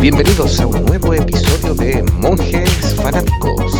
[0.00, 3.74] Bienvenidos a un nuevo episodio de Monjes Fanáticos.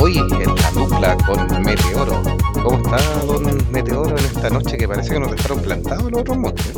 [0.00, 2.22] Hoy en la dupla con Meteoro.
[2.64, 6.38] ¿Cómo está don Meteoro en esta noche que parece que nos dejaron plantados los otros
[6.38, 6.72] monjes?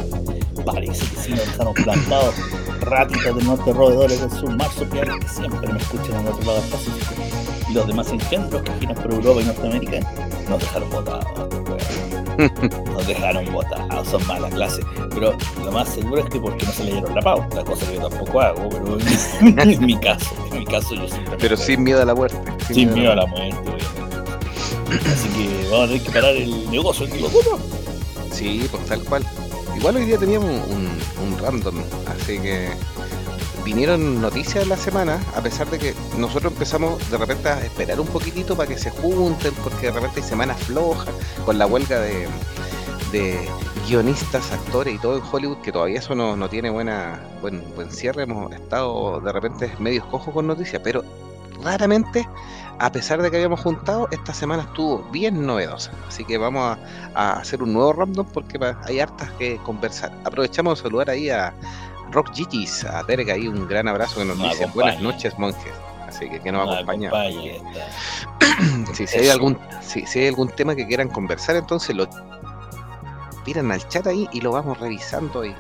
[0.67, 2.35] Parece que sí nos dejaron plantados.
[2.81, 7.71] Ratitas del norte roedores del sur marsupiales que siempre me escuchan en otro lado del.
[7.71, 10.01] Y los demás engendros que giran por Europa y Norteamérica
[10.49, 11.25] nos dejaron botados.
[12.87, 14.85] Nos dejaron botados, son malas clases.
[15.15, 17.95] Pero lo más seguro es que porque no se leyeron la pauta, la cosa que
[17.95, 18.99] yo tampoco hago, pero
[19.41, 21.37] en mi caso, en mi caso yo siempre.
[21.39, 22.39] Pero sin miedo a la muerte.
[22.73, 25.11] Sin miedo a la muerte, obviamente.
[25.11, 27.63] Así que vamos a tener que parar el negocio locura.
[28.33, 29.25] Sí, pues tal cual.
[29.77, 30.89] Igual hoy día teníamos un,
[31.25, 32.71] un random, así que
[33.65, 37.99] vinieron noticias de la semana, a pesar de que nosotros empezamos de repente a esperar
[37.99, 41.15] un poquitito para que se junten, porque de repente hay semanas flojas,
[41.45, 42.29] con la huelga de,
[43.11, 43.49] de
[43.89, 47.91] guionistas, actores y todo en Hollywood, que todavía eso no, no tiene buena buen, buen
[47.91, 51.03] cierre, hemos estado de repente medios cojos con noticias, pero
[51.63, 52.29] raramente,
[52.79, 55.93] a pesar de que habíamos juntado, esta semana estuvo bien novedosa.
[56.09, 56.77] Así que vamos
[57.15, 60.13] a, a hacer un nuevo random porque hay hartas que conversar.
[60.25, 61.55] Aprovechamos de saludar ahí a
[62.15, 64.85] Rock Gitis, a Derek ahí un gran abrazo que nos Nos dice acompaña.
[64.97, 65.73] buenas noches monjes.
[66.07, 67.09] Así que que nos Nos acompaña.
[67.09, 71.95] acompaña esta- Sí, si, hay algún, si, si hay algún tema que quieran conversar, entonces
[71.97, 72.09] lo
[73.45, 75.55] tiran al chat ahí y lo vamos revisando y,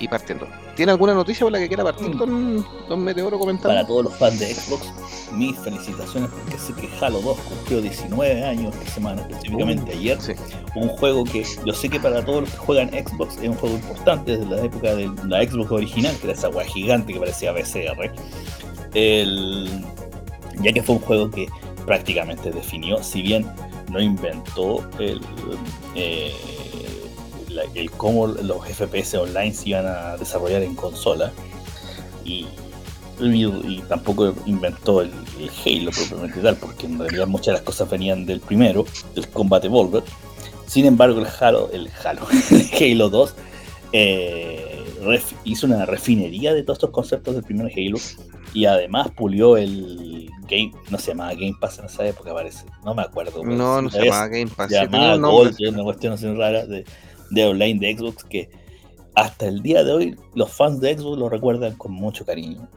[0.00, 0.48] y partiendo.
[0.74, 2.18] ¿Tiene alguna noticia por la que quiera partir, Mm.
[2.18, 3.68] don, don Meteoro, comentando?
[3.68, 4.86] Para todos los fans de Xbox,
[5.32, 10.18] mis felicitaciones porque sé que Halo 2 cumplió 19 años esta semana, específicamente ayer.
[10.18, 10.32] Uh, Sí.
[10.74, 13.76] Un juego que yo sé que para todos los que juegan Xbox es un juego
[13.76, 17.52] importante desde la época de la Xbox original, que era esa weá gigante que parecía
[17.52, 18.10] BCR.
[18.94, 19.84] El,
[20.62, 21.48] ya que fue un juego que
[21.86, 23.46] prácticamente definió, si bien
[23.90, 25.20] no inventó el,
[25.94, 26.32] eh,
[27.50, 31.32] la- el cómo los FPS online se iban a desarrollar en consola
[32.24, 32.46] y,
[33.20, 37.62] y- y tampoco inventó el, el Halo propiamente tal, porque en realidad muchas de las
[37.62, 40.04] cosas venían del primero, del Combat Evolved.
[40.66, 43.34] Sin embargo, el Halo, el Halo, el Halo 2
[43.92, 47.98] eh, ref- hizo una refinería de todos estos conceptos del primer Halo
[48.54, 52.92] y además pulió el Game, no se llamaba Game Pass en esa época, parece, no
[52.94, 53.44] me acuerdo.
[53.44, 54.68] No, no se llamaba Game Pass.
[54.70, 55.16] se llamaba.
[55.16, 56.84] Gold, una cuestión así rara de,
[57.30, 58.48] de online de Xbox que
[59.14, 62.68] hasta el día de hoy los fans de Xbox lo recuerdan con mucho cariño.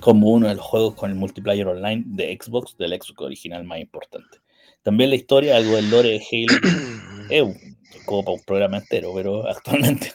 [0.00, 3.78] Como uno de los juegos con el multiplayer online de Xbox, del Xbox original más
[3.78, 4.38] importante.
[4.82, 7.76] También la historia, algo del lore de Halo, un-
[8.06, 10.12] como para un programa entero, pero actualmente,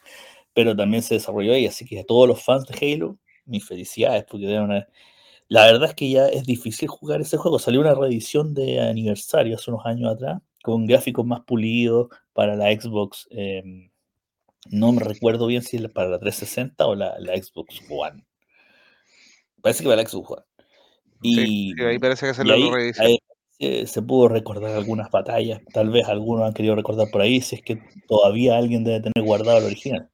[0.54, 4.26] pero también se desarrolló ahí, así que a todos los fans de Halo, mis felicidades,
[4.30, 4.88] porque deben haber-
[5.48, 7.58] La verdad es que ya es difícil jugar ese juego.
[7.58, 12.70] Salió una reedición de aniversario hace unos años atrás, con gráficos más pulidos para la
[12.74, 13.26] Xbox.
[13.32, 13.64] eh,
[14.70, 18.26] no me recuerdo bien si es para la 360 o la, la Xbox One.
[19.62, 20.44] Parece que para la Xbox One.
[21.22, 22.70] Y, sí, ahí parece que se ahí,
[23.00, 23.18] ahí
[23.58, 25.62] se, se pudo recordar algunas batallas.
[25.74, 29.26] Tal vez algunos han querido recordar por ahí, si es que todavía alguien debe tener
[29.26, 30.10] guardado el original.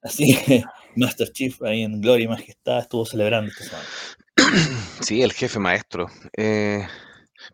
[0.00, 0.64] Así que
[0.96, 3.86] Master Chief ahí en Gloria y Majestad estuvo celebrando esta semana.
[5.02, 6.06] Sí, el jefe maestro.
[6.34, 6.86] Eh,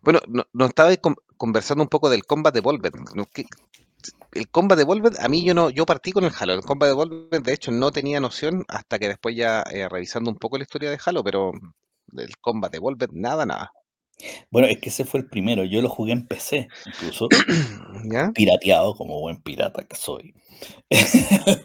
[0.03, 0.91] bueno, no, no estaba
[1.41, 2.93] conversando un poco del Combat Evolved.
[3.15, 3.25] ¿no?
[3.25, 3.47] Que-
[4.33, 6.53] El Combat Evolved, a mí yo no, yo partí con el Halo.
[6.53, 10.37] El Combat Evolved, de hecho, no tenía noción hasta que después ya eh, revisando un
[10.37, 11.53] poco la historia de Halo, pero
[12.09, 13.73] del Combat Evolved, nada, nada.
[14.51, 15.65] Bueno, es que ese fue el primero.
[15.65, 17.27] Yo lo jugué en PC, incluso
[18.13, 18.31] ¿Ya?
[18.35, 20.35] pirateado como buen pirata que soy.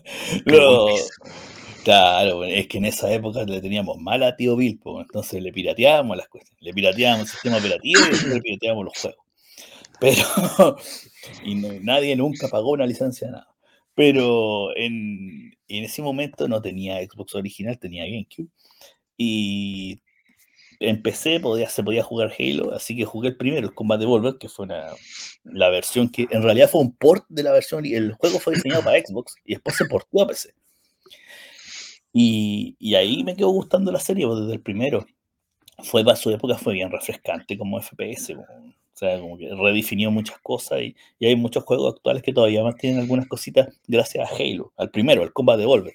[1.84, 5.52] Claro, es que en esa época le teníamos mal a tío Bill, po, entonces le
[5.52, 9.25] pirateábamos las cuestiones, le pirateábamos el sistema operativo y le pirateábamos los juegos.
[10.00, 10.24] Pero,
[11.44, 13.48] y no- nadie nunca pagó una licencia nada.
[13.96, 18.50] Pero en, en ese momento no tenía Xbox original, tenía GameCube.
[19.18, 20.02] Y
[20.82, 24.38] en PC podía, se podía jugar Halo, así que jugué el primero, el Combat Evolved,
[24.38, 24.88] que fue una,
[25.46, 28.84] la versión que en realidad fue un port de la versión, el juego fue diseñado
[28.84, 30.54] para Xbox y después se portó a PC.
[32.12, 35.06] Y, y ahí me quedó gustando la serie pues, desde el primero.
[35.84, 38.36] Fue para su época, fue bien refrescante como FPS.
[38.36, 42.32] como- o sea, como que redefinió muchas cosas y, y hay muchos juegos actuales que
[42.32, 45.92] todavía mantienen algunas cositas gracias a Halo, al primero, al Combat Evolved.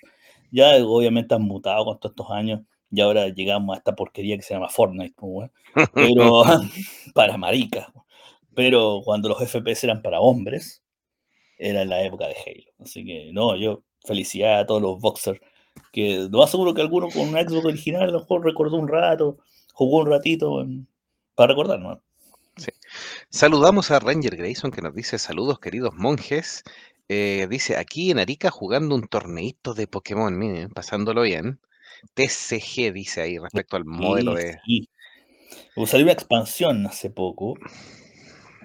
[0.50, 2.60] Ya obviamente han mutado con todos estos años
[2.90, 5.52] y ahora llegamos a esta porquería que se llama Fortnite, pues, weón.
[5.94, 6.42] pero
[7.14, 7.86] para maricas.
[8.54, 10.82] Pero cuando los FPS eran para hombres,
[11.56, 12.72] era la época de Halo.
[12.80, 15.40] Así que no, yo felicidad a todos los boxers
[15.92, 18.88] que lo más seguro que alguno con un Xbox original a lo mejor recordó un
[18.88, 19.38] rato,
[19.72, 20.86] jugó un ratito en-
[21.34, 22.02] para recordar, ¿no?
[23.28, 26.64] Saludamos a Ranger Grayson que nos dice saludos queridos monjes.
[27.08, 31.58] Eh, dice aquí en Arica jugando un torneito de Pokémon, miren, pasándolo bien.
[32.14, 34.58] TCG, dice ahí, respecto al modelo de...
[34.64, 34.88] Sí.
[35.86, 37.54] Salió una expansión hace poco,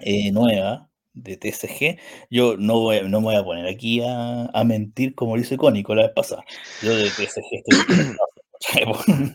[0.00, 1.98] eh, nueva, de TCG.
[2.30, 5.94] Yo no, voy, no me voy a poner aquí a, mentir como lo hizo icónico
[5.94, 6.44] la vez pasada.
[6.82, 8.14] Yo de TCG estoy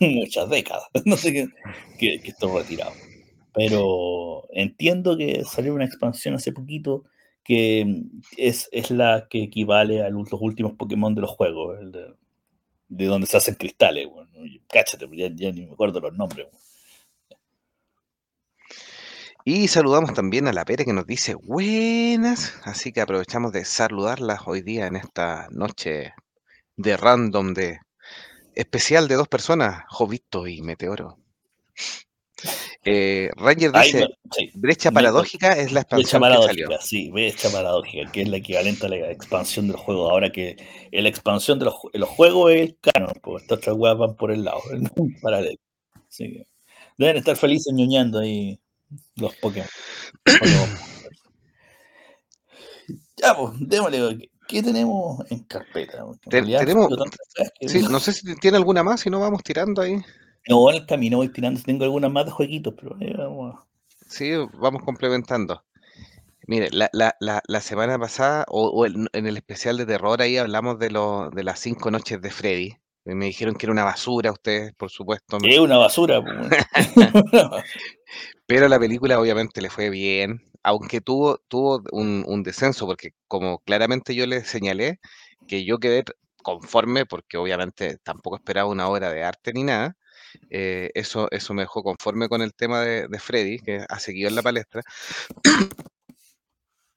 [0.00, 0.84] muchas décadas.
[1.04, 1.48] No sé qué,
[1.98, 2.92] que, que estoy retirado.
[3.52, 7.04] Pero entiendo que salió una expansión hace poquito
[7.44, 12.14] que mm, es, es la que equivale a los últimos Pokémon de los juegos, de,
[12.88, 14.08] de, donde se hacen cristales.
[14.10, 14.30] Bueno.
[14.68, 16.48] Cáchate, ya, ya, ni me acuerdo los nombres.
[19.44, 24.42] Y saludamos también a la Pere que nos dice buenas, así que aprovechamos de saludarlas
[24.46, 26.14] hoy día en esta noche
[26.76, 27.80] de random de
[28.54, 31.18] especial de dos personas, Jovito y Meteoro.
[32.84, 34.08] Eh, Ranger dice,
[34.54, 36.78] brecha paradójica es la expansión brecha paradójica, que salió.
[36.80, 40.10] Sí, brecha paradójica, que es la equivalente a la expansión de los juegos.
[40.10, 40.56] Ahora que
[40.90, 44.32] la expansión de los, los juegos es el canon, porque estas otras weas van por
[44.32, 44.90] el lado, en
[45.20, 45.58] paralelo.
[46.98, 48.58] deben estar felices ñoñando ahí
[49.14, 49.68] los Pokémon.
[53.16, 54.28] ya, pues, démosle.
[54.48, 56.04] ¿Qué tenemos en carpeta?
[56.28, 56.92] tenemos,
[57.60, 59.96] sí, no sé si tiene alguna más, si no vamos tirando ahí.
[60.48, 63.60] No, en el camino voy tirando, tengo algunas más de jueguitos, pero vamos
[64.08, 65.64] Sí, vamos complementando.
[66.46, 70.90] Mire, la, la, la, semana pasada, o, en el especial de terror, ahí hablamos de,
[70.90, 72.76] lo, de las cinco noches de Freddy.
[73.04, 75.38] Me dijeron que era una basura, ustedes, por supuesto.
[75.42, 76.20] Es una basura.
[78.46, 83.60] Pero la película obviamente le fue bien, aunque tuvo, tuvo un, un descenso, porque como
[83.60, 85.00] claramente yo le señalé,
[85.46, 86.04] que yo quedé
[86.42, 89.96] conforme, porque obviamente tampoco esperaba una obra de arte ni nada,
[90.50, 94.28] eh, eso, eso me dejó conforme con el tema de, de Freddy, que ha seguido
[94.28, 94.82] en la palestra.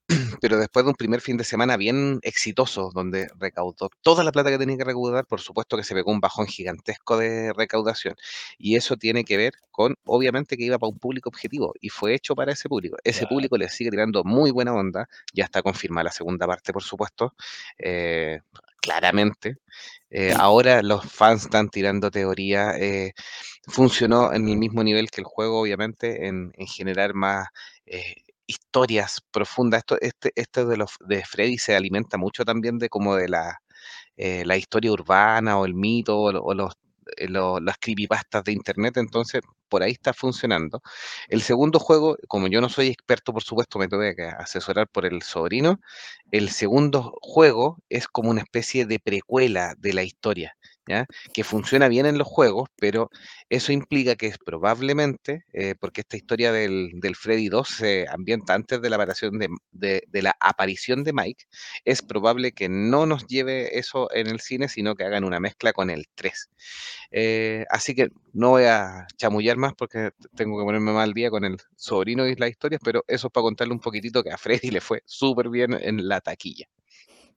[0.42, 4.52] Pero después de un primer fin de semana bien exitoso, donde recaudó toda la plata
[4.52, 8.16] que tenía que recaudar, por supuesto que se pegó un bajón gigantesco de recaudación.
[8.58, 12.14] Y eso tiene que ver con, obviamente, que iba para un público objetivo y fue
[12.14, 12.98] hecho para ese público.
[13.04, 15.10] Ese público le sigue tirando muy buena onda.
[15.34, 17.34] Ya está confirmada la segunda parte, por supuesto.
[17.80, 18.42] Eh,
[18.86, 19.58] claramente.
[20.12, 22.78] Eh, ahora los fans están tirando teoría.
[22.78, 23.14] Eh,
[23.68, 27.48] funcionó en el mismo nivel que el juego, obviamente, en, generar más
[27.88, 28.16] eh,
[28.48, 29.80] historias profundas.
[29.80, 33.60] Esto, este, esto de los de Freddy se alimenta mucho también de como de la,
[34.18, 36.74] la historia urbana o el mito o, los
[37.30, 40.82] las creepypastas de internet, entonces por ahí está funcionando.
[41.28, 45.06] El segundo juego, como yo no soy experto, por supuesto, me tuve que asesorar por
[45.06, 45.80] el sobrino.
[46.32, 50.56] El segundo juego es como una especie de precuela de la historia
[51.34, 53.10] que funciona bien en los juegos, pero
[53.50, 58.82] eso implica que es probablemente, eh, porque esta historia del, Freddy 2 se ambienta antes
[58.82, 61.46] de la, aparición de, la aparición de Mike,
[61.86, 65.74] es probable que no nos lleve eso en el cine, sino que hagan una mezcla
[65.74, 66.50] con el 3.
[67.12, 71.46] Eh, así que no voy a chamullar más porque tengo que ponerme mal día con
[71.46, 74.72] el sobrino y las historias, pero eso es para contarle un poquitito que a Freddy
[74.72, 76.68] le fue súper bien en la taquilla.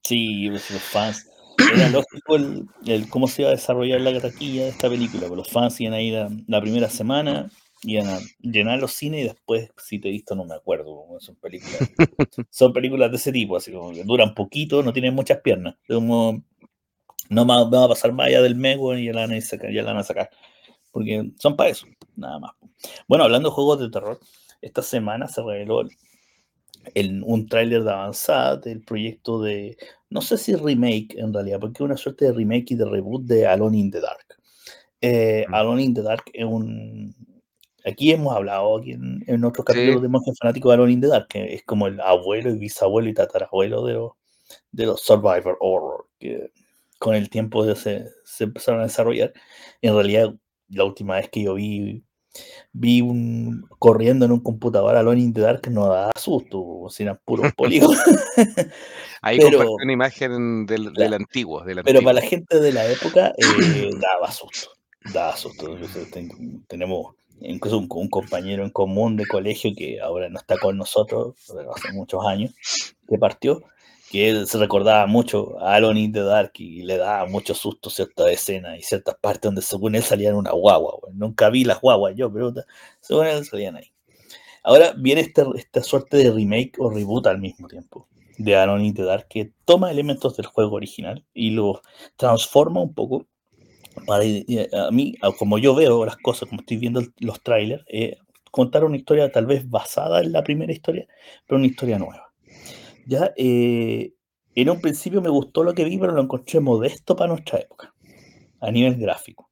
[0.02, 1.28] Sí, los fans
[1.74, 5.22] era lógico el, cómo se iba a desarrollar la taquilla de esta película.
[5.22, 7.50] Porque los fans iban a ir la primera semana,
[7.82, 11.04] iban a llenar los cines y después, si te he visto, no me acuerdo.
[11.20, 11.78] Son películas,
[12.50, 15.76] son películas de ese tipo, así como que duran poquito, no tienen muchas piernas.
[15.86, 16.42] Como,
[17.28, 19.82] no va a pasar más allá del mego y ya la, van a sacar, ya
[19.82, 20.30] la van a sacar.
[20.90, 22.52] Porque son para eso, nada más.
[23.06, 24.18] Bueno, hablando de juegos de terror,
[24.62, 25.82] esta semana se reveló
[26.94, 29.76] el, un tráiler de avanzada del proyecto de
[30.10, 33.24] no sé si remake en realidad, porque es una suerte de remake y de reboot
[33.24, 34.26] de Alone in the Dark.
[35.00, 35.44] Eh.
[35.52, 37.14] Alone in the Dark es un...
[37.84, 41.06] Aquí hemos hablado aquí en, en otros capítulos de Monje Fanático de Alone in the
[41.06, 44.12] Dark, que es como el abuelo y bisabuelo y tatarabuelo de los,
[44.72, 46.50] de los Survivor Horror, que
[46.98, 49.32] con el tiempo se, se empezaron a desarrollar.
[49.80, 50.34] En realidad,
[50.68, 52.04] la última vez que yo vi
[52.72, 57.42] vi un corriendo en un computador Alone in the Dark no da susto, sino puro
[57.56, 57.98] polígono.
[59.22, 63.90] Ahí pero, una imagen del, del, antiguo, Pero para la gente de la época eh,
[64.00, 64.70] daba susto.
[65.12, 65.76] Daba susto.
[66.68, 71.34] Tenemos incluso un, un, compañero en común de colegio que ahora no está con nosotros,
[71.54, 72.52] pero hace muchos años,
[73.08, 73.62] que partió,
[74.10, 77.90] que él se recordaba mucho a Alone in the Dark y le daba mucho susto
[77.90, 80.98] ciertas escenas y ciertas partes donde según él salían una guagua.
[81.12, 82.52] Nunca vi las guaguas yo, pero
[83.00, 83.92] según él salían ahí.
[84.62, 88.94] Ahora viene esta, esta suerte de remake o reboot al mismo tiempo de Alone in
[88.94, 91.82] the Dark que toma elementos del juego original y lo
[92.16, 93.26] transforma un poco
[94.06, 98.16] para a mí, como yo veo las cosas, como estoy viendo los trailers, eh,
[98.50, 101.06] contar una historia tal vez basada en la primera historia,
[101.46, 102.27] pero una historia nueva.
[103.08, 104.12] Ya, eh,
[104.54, 107.94] en un principio me gustó lo que vi, pero lo encontré modesto para nuestra época,
[108.60, 109.50] a nivel gráfico.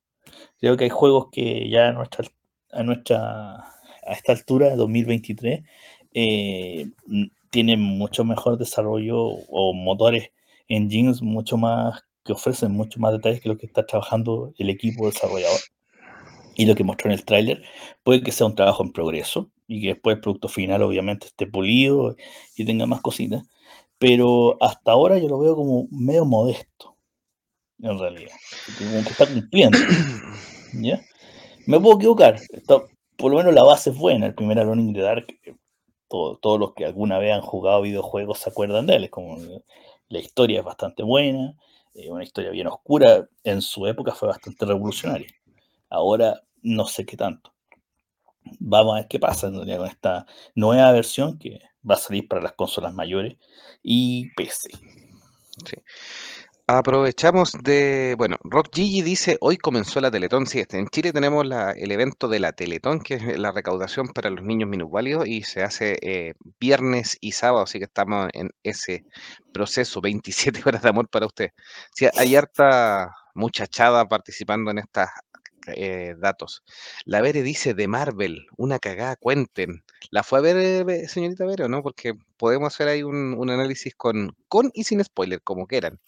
[0.61, 2.27] Creo que hay juegos que ya a nuestra,
[2.73, 5.63] a nuestra a esta altura, 2023,
[6.13, 6.91] eh,
[7.49, 10.33] tienen mucho mejor desarrollo o motores
[10.69, 15.07] engines mucho más que ofrecen mucho más detalles que lo que está trabajando el equipo
[15.07, 15.61] desarrollador.
[16.57, 17.63] Y lo que mostró en el tráiler
[18.03, 21.47] puede que sea un trabajo en progreso y que después el producto final obviamente esté
[21.47, 22.17] pulido
[22.57, 23.43] y tenga más cositas.
[23.99, 26.97] Pero hasta ahora yo lo veo como medio modesto,
[27.81, 28.35] en realidad.
[28.79, 29.79] Como que está cumpliendo.
[30.73, 31.01] ¿Ya?
[31.67, 32.41] Me puedo equivocar.
[33.17, 34.27] por lo menos la base es buena.
[34.27, 35.27] El primer Alone de Dark,
[36.09, 39.05] todos los que alguna vez han jugado videojuegos se acuerdan de él.
[39.05, 39.39] Es como
[40.09, 41.57] la historia es bastante buena,
[41.95, 43.29] eh, una historia bien oscura.
[43.45, 45.29] En su época fue bastante revolucionaria.
[45.89, 47.56] Ahora no sé qué tanto.
[48.59, 52.53] Vamos a ver qué pasa con esta nueva versión que va a salir para las
[52.53, 53.37] consolas mayores
[53.83, 54.71] y PC.
[55.65, 55.77] Sí.
[56.69, 61.93] Aprovechamos de, bueno, Rock Gigi dice, hoy comenzó la Teletón, sí, en Chile tenemos el
[61.93, 65.97] evento de la Teletón, que es la recaudación para los niños minusválidos, y se hace
[66.03, 69.05] eh, viernes y sábado, así que estamos en ese
[69.53, 71.51] proceso, 27 horas de amor para usted.
[71.95, 75.11] Sí, hay harta muchachada participando en estas
[75.69, 76.63] eh, datos.
[77.05, 79.83] La Vere dice de Marvel, una cagada, cuenten.
[80.11, 81.83] ¿La fue a ver, eh, señorita Vere, o no?
[81.83, 85.99] Porque podemos hacer ahí un, análisis con, con y sin spoiler, como quieran.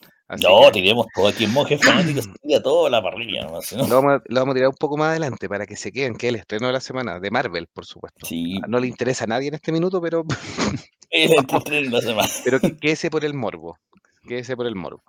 [0.43, 3.47] no, tiremos todo aquí en monje fanático, se toda la parrilla.
[3.47, 3.61] ¿no?
[3.87, 6.41] Lo, vamos a, tirar un poco más adelante para que se queden, que es el
[6.41, 8.27] estreno de la semana, de Marvel, por supuesto.
[8.27, 8.61] Sí.
[8.69, 10.25] No le interesa a nadie en este minuto, pero...
[11.11, 12.29] el estreno de la semana.
[12.45, 13.79] pero quédese por el morbo,
[14.27, 15.03] quédese por el morbo.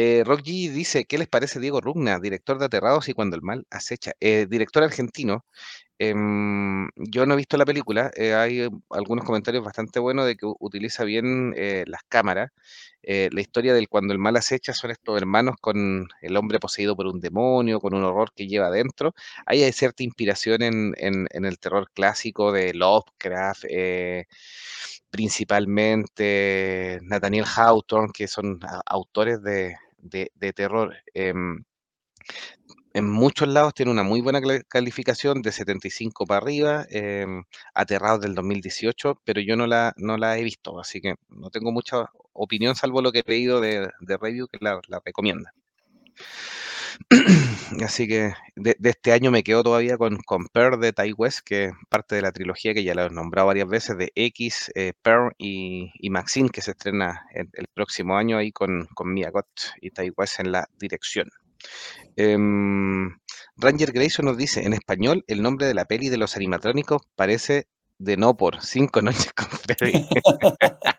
[0.00, 3.42] Eh, Rock G dice, ¿qué les parece Diego Rugna, director de Aterrados y Cuando el
[3.42, 4.12] Mal acecha?
[4.20, 5.44] Eh, director argentino.
[5.98, 10.46] Em, yo no he visto la película, eh, hay algunos comentarios bastante buenos de que
[10.60, 11.52] utiliza bien
[11.86, 12.50] las cámaras.
[13.02, 17.06] la historia del Cuando el Mal acecha son estos hermanos con el hombre poseído por
[17.06, 19.14] un demonio, con un horror que lleva adentro.
[19.46, 23.64] Hay cierta inspiración en el terror clásico de Lovecraft
[25.10, 30.96] principalmente Nathaniel Hawthorne, que son autores de, de, terror.
[31.14, 31.64] Em,
[32.94, 37.26] en muchos lados tiene una muy buena calificación de 75 para arriba, eh,
[37.74, 41.70] Aterrados del 2018, pero yo no la, no la he visto, así que no tengo
[41.72, 45.52] mucha opinión salvo lo que he leído de, de review que la recomienda.
[47.84, 51.64] Así que de, este año me quedo todavía con, con Pearl de Tai West, que
[51.66, 54.92] es parte de la trilogía que ya la he nombrado varias veces, de X, eh,
[55.02, 59.46] Pearl y, Maxine, que se estrena el, próximo año ahí con, con Mia Gott
[59.80, 61.30] y Tai West en la dirección.
[62.16, 63.18] Em,
[63.56, 67.68] Ranger Grayson nos dice, en español, el nombre de la peli de los animatrónicos parece
[67.98, 70.08] de no por cinco noches con Freddy.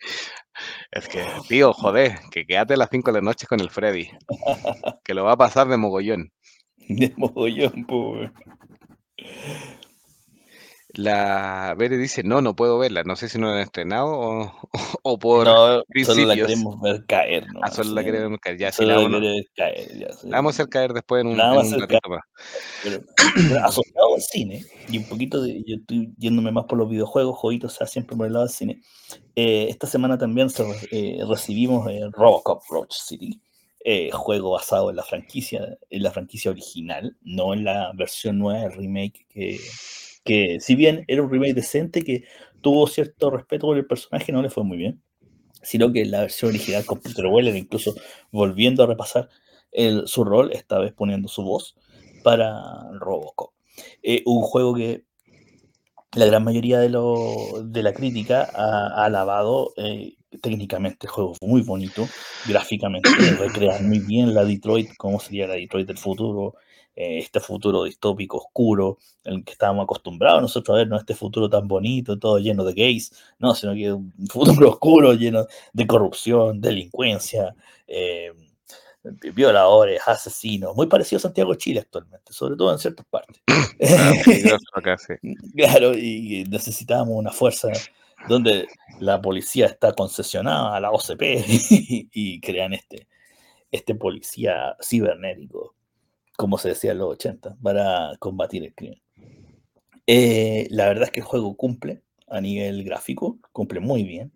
[0.90, 4.08] Es que, tío, joder, que quédate a las 5 de la noche con el Freddy.
[5.04, 6.32] Que lo va a pasar de mogollón.
[6.88, 8.30] De mogollón, pues.
[10.94, 13.02] La Bere dice, no, no puedo verla.
[13.04, 14.52] No sé si no la han estrenado o,
[15.02, 17.60] o, por No, solo la queremos ver caer, ¿no?
[17.62, 18.58] Ah, solo la queremos ver caer.
[18.58, 21.40] Ya, sí, la, vamos, ver caer, ya, la vamos a hacer caer después en un,
[21.40, 22.22] en un ratito más.
[22.82, 23.00] Pero,
[23.64, 27.74] asociado al cine, y un poquito de, yo estoy yéndome más por los videojuegos, jueguitos,
[27.74, 28.82] o sea, siempre por el lado del cine.
[29.36, 33.40] Eh, esta semana también se, eh, recibimos eh, Robocop Roach City.
[33.82, 38.64] Eh, juego basado en la franquicia, en la franquicia original, no en la versión nueva,
[38.64, 39.58] el remake que,
[40.24, 42.24] que si bien era un remake decente que
[42.60, 45.02] tuvo cierto respeto por el personaje, no le fue muy bien,
[45.62, 47.94] sino que la versión original con Peter Weller, incluso
[48.30, 49.28] volviendo a repasar
[50.06, 51.76] su rol, esta vez poniendo su voz
[52.22, 52.60] para
[52.98, 53.52] Robocop.
[54.02, 55.04] Eh, un juego que
[56.16, 61.62] la gran mayoría de, lo, de la crítica ha, alabado eh, técnicamente el juego muy
[61.62, 62.08] bonito,
[62.48, 66.54] gráficamente, recrea muy bien la Detroit, cómo sería la Detroit del futuro,
[67.00, 71.14] eh, este futuro distópico oscuro, en el que estábamos acostumbrados nosotros a ver, no este
[71.14, 75.86] futuro tan bonito, todo lleno de gays, no, sino que un futuro oscuro lleno de
[75.86, 77.54] corrupción, delincuencia,
[77.86, 78.32] eh,
[79.32, 83.40] violadores, asesinos, muy parecido a Santiago Chile actualmente, sobre todo en ciertas partes.
[83.82, 84.12] Ah,
[85.56, 87.68] claro, y necesitábamos una fuerza
[88.28, 91.22] donde la policía está concesionada a la OCP
[92.12, 93.08] y, crean este,
[93.70, 95.76] este policía cibernético
[96.40, 99.02] como se decía en los 80, para combatir el crimen.
[100.06, 104.32] Eh, la verdad es que el juego cumple a nivel gráfico, cumple muy bien.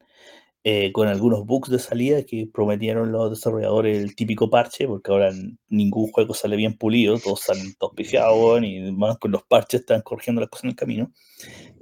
[0.67, 5.31] Eh, con algunos bugs de salida que prometieron los desarrolladores el típico parche, porque ahora
[5.69, 7.93] ningún juego sale bien pulido, todos salen todos
[8.63, 11.13] y más con los parches están corrigiendo las cosas en el camino.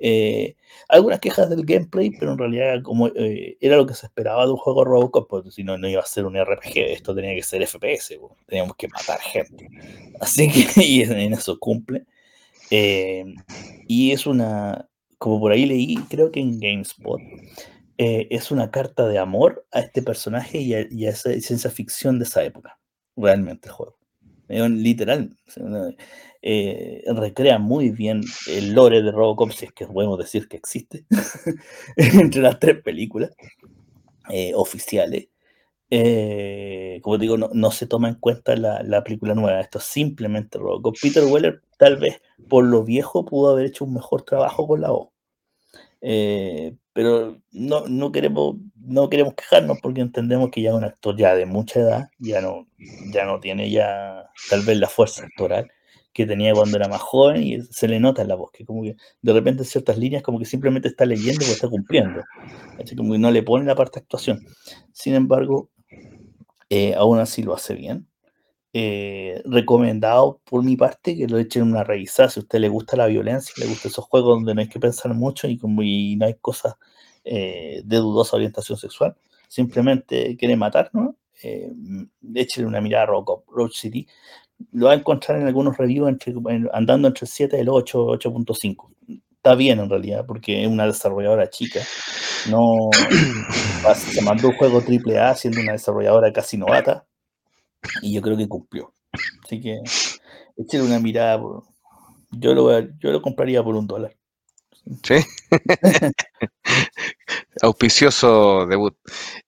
[0.01, 0.57] Eh,
[0.89, 4.51] algunas quejas del gameplay, pero en realidad como eh, era lo que se esperaba de
[4.51, 7.45] un juego Robocop, porque si no, no iba a ser un RPG, esto tenía que
[7.45, 9.69] ser FPS, teníamos que matar gente.
[10.21, 12.05] Así que y en eso cumple.
[12.69, 17.21] y es una, como por ahí leí, creo que en GameSpot,
[17.99, 22.25] eh, es una carta de amor a este personaje y a, esa ciencia ficción de
[22.25, 22.79] esa época.
[23.17, 23.99] Realmente el juego.
[24.49, 25.37] literal.
[26.45, 31.05] Eh, recrea muy bien el lore de Robocop, si es que podemos decir que existe,
[31.97, 33.31] entre las tres películas
[34.29, 35.29] eh, oficiales.
[37.03, 40.97] como digo, no, se toma en cuenta la, la, película nueva, esto es simplemente Robocop.
[41.01, 44.91] Peter Weller, tal vez por lo viejo, pudo haber hecho un mejor trabajo con la
[44.91, 45.13] voz.
[46.03, 51.17] Eh, pero no, no, queremos, no queremos quejarnos porque entendemos que ya es un actor
[51.17, 52.67] ya de mucha edad, ya no,
[53.13, 55.71] ya no tiene ya tal vez la fuerza actoral
[56.13, 58.83] que tenía cuando era más joven y se le nota en la voz, que como
[58.83, 62.23] que de repente ciertas líneas como que simplemente está leyendo o está cumpliendo,
[62.97, 64.47] como que no le pone la parte de actuación.
[64.93, 65.71] Sin embargo,
[66.69, 68.07] eh, aún así lo hace bien.
[68.75, 72.97] Eh, recomendado por mi parte que lo echen una revisada si a usted le gusta
[72.97, 76.26] la violencia, le gustan esos juegos donde no hay que pensar mucho y como no
[76.26, 76.76] hay cosas
[77.23, 79.14] eh, de dudosa orientación sexual,
[79.47, 81.17] simplemente quiere matar, ¿no?
[81.43, 81.71] Eh,
[82.64, 84.07] una mirada a Roach City.
[84.73, 86.11] Lo va a encontrar en algunos reviews
[86.73, 88.88] andando entre el 7 y el 8, 8.5.
[89.37, 91.81] Está bien en realidad, porque es una desarrolladora chica.
[92.49, 92.88] No
[93.97, 97.05] se mandó un juego AAA siendo una desarrolladora casi novata
[98.03, 98.93] y yo creo que cumplió.
[99.45, 99.81] Así que
[100.57, 101.41] échale una mirada.
[102.31, 104.17] yo, lo yo lo compraría por un dólar.
[105.05, 105.15] Sí.
[107.62, 108.97] Auspicioso debut.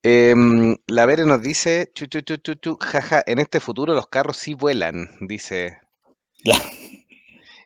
[0.03, 5.79] Em, la Vere nos dice, chu, jaja, en este futuro los carros sí vuelan, dice.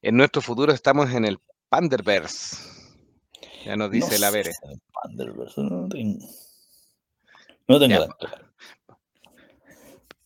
[0.01, 2.57] En nuestro futuro estamos en el Panderverse.
[3.67, 4.53] Ya nos dice la Vere.
[5.57, 6.25] no tengo,
[7.67, 8.07] no tengo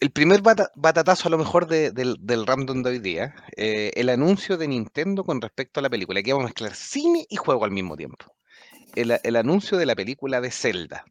[0.02, 4.66] el primer batatazo a lo mejor del, random de hoy día, eh, el anuncio de
[4.66, 6.18] Nintendo con respecto a la película.
[6.18, 8.26] Aquí vamos a mezclar cine y juego al mismo tiempo.
[8.96, 11.04] el anuncio de la película de Zelda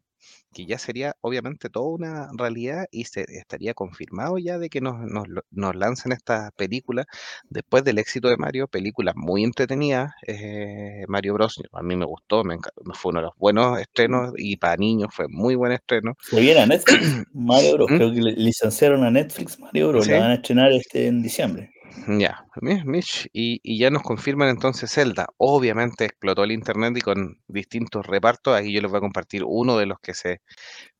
[0.52, 4.98] que ya sería obviamente toda una realidad y se estaría confirmado ya de que nos,
[5.00, 7.06] nos, nos lancen esta película
[7.48, 11.60] después del éxito de Mario, película muy entretenida, eh, Mario Bros.
[11.72, 12.58] A mí me gustó, me
[12.94, 16.16] fue uno de los buenos estrenos y para niños fue muy buen estreno.
[16.20, 17.90] Se viene a Netflix, Mario Bros.
[17.90, 17.96] ¿Mm?
[17.96, 20.06] Creo que licenciaron a Netflix Mario Bros.
[20.06, 21.70] La van a estrenar este en diciembre.
[22.08, 25.26] Ya, Mitch, y, ya nos confirman entonces Zelda.
[25.36, 28.56] Obviamente explotó el internet y con distintos repartos.
[28.56, 30.40] Aquí yo les voy a compartir uno de los que se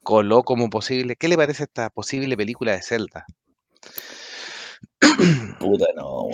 [0.02, 1.16] coló como posible.
[1.16, 3.26] ¿Qué le parece esta posible película de Zelda?
[5.58, 6.28] Puta, no,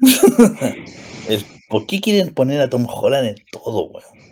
[1.68, 4.28] ¿Por qué quieren poner a Tom Holland en todo, weón?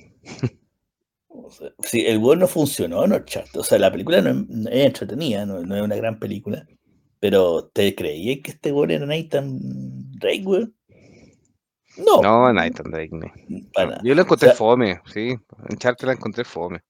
[1.80, 4.30] si el weón no funcionó, no O sea, la película no
[4.70, 6.66] es, entretenida, no es una gran película.
[7.26, 9.58] Pero, ¿te creí que este güey era Nathan
[10.12, 10.44] Drake?
[11.96, 12.22] No.
[12.22, 13.26] No, Nathan Drake, no.
[14.04, 15.34] Yo lo encontré fome, sí.
[15.68, 16.84] En Charter la encontré fome.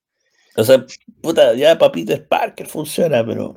[0.55, 0.85] O sea,
[1.22, 3.57] puta, ya Papito Sparker funciona, pero.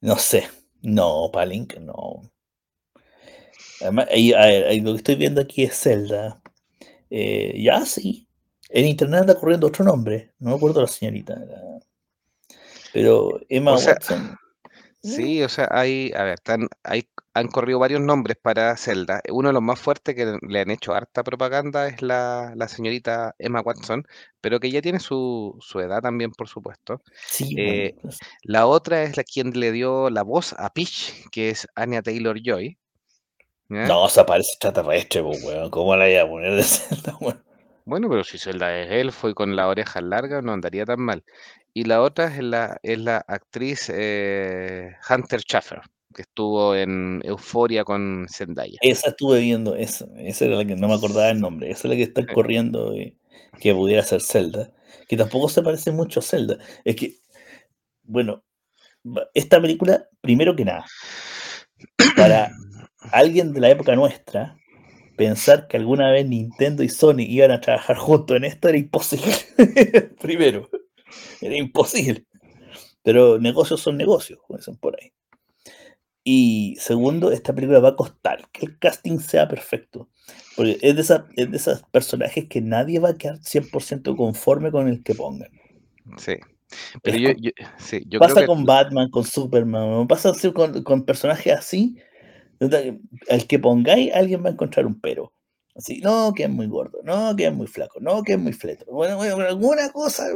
[0.00, 0.46] No sé.
[0.82, 2.30] No, Palink, no.
[3.80, 6.40] Además, lo que estoy viendo aquí es Zelda.
[7.10, 8.28] Eh, ya sí.
[8.68, 10.34] En internet anda corriendo otro nombre.
[10.38, 11.36] No me acuerdo la señorita.
[12.92, 14.38] Pero Emma Watson.
[15.02, 19.22] Sí, o sea, hay, a ver, están, hay, han corrido varios nombres para Zelda.
[19.30, 23.34] Uno de los más fuertes que le han hecho harta propaganda es la, la señorita
[23.38, 24.04] Emma Watson,
[24.40, 27.00] pero que ya tiene su, su edad también, por supuesto.
[27.26, 28.18] Sí, eh, pues.
[28.42, 32.38] la otra es la quien le dio la voz a Peach, que es Anya Taylor
[32.42, 32.76] Joy.
[33.68, 35.70] No, o sea, parece extraterrestre, pues, weón.
[35.70, 37.44] ¿Cómo la iba a poner de Zelda, weón?
[37.84, 41.24] Bueno, pero si Zelda es elfo y con la oreja larga, no andaría tan mal.
[41.74, 45.80] Y la otra es la, es la actriz eh, Hunter Schaffer,
[46.14, 48.78] que estuvo en Euforia con Zendaya.
[48.80, 51.90] Esa estuve viendo, esa, esa era la que no me acordaba el nombre, esa es
[51.90, 53.16] la que está corriendo y
[53.60, 54.72] que pudiera ser Zelda,
[55.08, 56.58] que tampoco se parece mucho a Zelda.
[56.84, 57.16] Es que,
[58.02, 58.44] bueno,
[59.34, 60.84] esta película, primero que nada,
[62.16, 62.50] para
[63.12, 64.56] alguien de la época nuestra,
[65.16, 69.34] pensar que alguna vez Nintendo y Sony iban a trabajar juntos en esto era imposible.
[70.20, 70.68] primero.
[71.40, 72.24] Era imposible.
[73.02, 75.12] Pero negocios son negocios, como dicen por ahí.
[76.24, 80.10] Y segundo, esta película va a costar que el casting sea perfecto.
[80.56, 84.70] Porque es de, esa, es de esos personajes que nadie va a quedar 100% conforme
[84.70, 85.50] con el que pongan.
[86.18, 86.34] Sí.
[87.02, 90.82] Pero yo, yo, sí, yo pasa creo que con Batman, con Superman, pasa así con,
[90.82, 91.96] con personajes así.
[92.60, 95.32] El que pongáis, alguien va a encontrar un pero.
[95.74, 98.52] Así, no, que es muy gordo, no, que es muy flaco, no, que es muy
[98.52, 98.84] fleto.
[98.90, 100.26] Bueno, bueno alguna cosa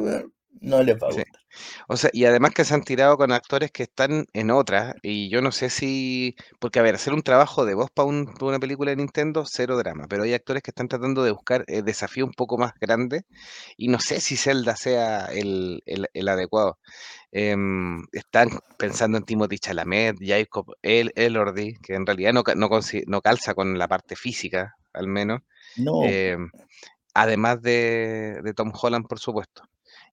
[0.60, 1.42] no les va a gustar.
[1.88, 5.28] O sea, y además que se han tirado con actores que están en otras, y
[5.28, 8.58] yo no sé si, porque a ver, hacer un trabajo de voz para un, una
[8.58, 12.24] película de Nintendo, cero drama, pero hay actores que están tratando de buscar el desafío
[12.24, 13.24] un poco más grande,
[13.76, 16.78] y no sé si Zelda sea el, el, el adecuado.
[17.30, 22.68] Em, están pensando en Timothy Chalamet, Jacob El Elordi, que en realidad no, no,
[23.06, 25.40] no, calza con la parte física, al menos.
[25.76, 26.04] No.
[26.04, 26.50] Em,
[27.14, 29.62] además de, de Tom Holland, por supuesto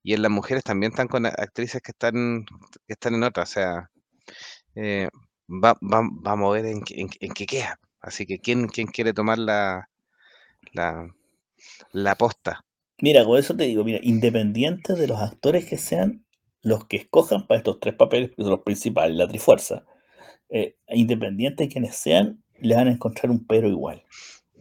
[0.04, 2.46] y en las mujeres también están con actrices que están,
[2.88, 3.90] que están en otra, o sea,
[4.76, 5.10] eh,
[5.50, 7.80] va, va, vamos a ver en, en, en, qué queda.
[8.02, 9.90] Así que, ¿quién, quién quiere tomar la,
[10.74, 11.08] la,
[11.92, 12.66] la posta?
[13.02, 16.26] Mira, con eso te digo, mira, independiente de los actores que sean
[16.62, 19.86] los que escojan para estos tres papeles, que son los principales, la trifuerza,
[20.50, 24.04] eh, independiente de quienes sean, le van a encontrar un pero igual.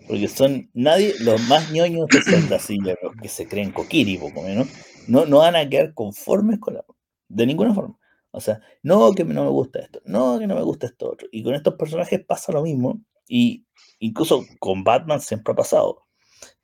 [0.07, 4.43] Porque son nadie, los más ñoños de Zelda, así, los que se creen Kokiri, poco
[4.43, 4.69] menos,
[5.09, 6.85] no, no van a quedar conformes con la.
[7.29, 7.99] De ninguna forma.
[8.31, 11.29] O sea, no que no me gusta esto, no que no me gusta esto otro.
[11.33, 13.01] Y con estos personajes pasa lo mismo.
[13.27, 13.67] Y
[13.99, 16.05] incluso con Batman siempre ha pasado.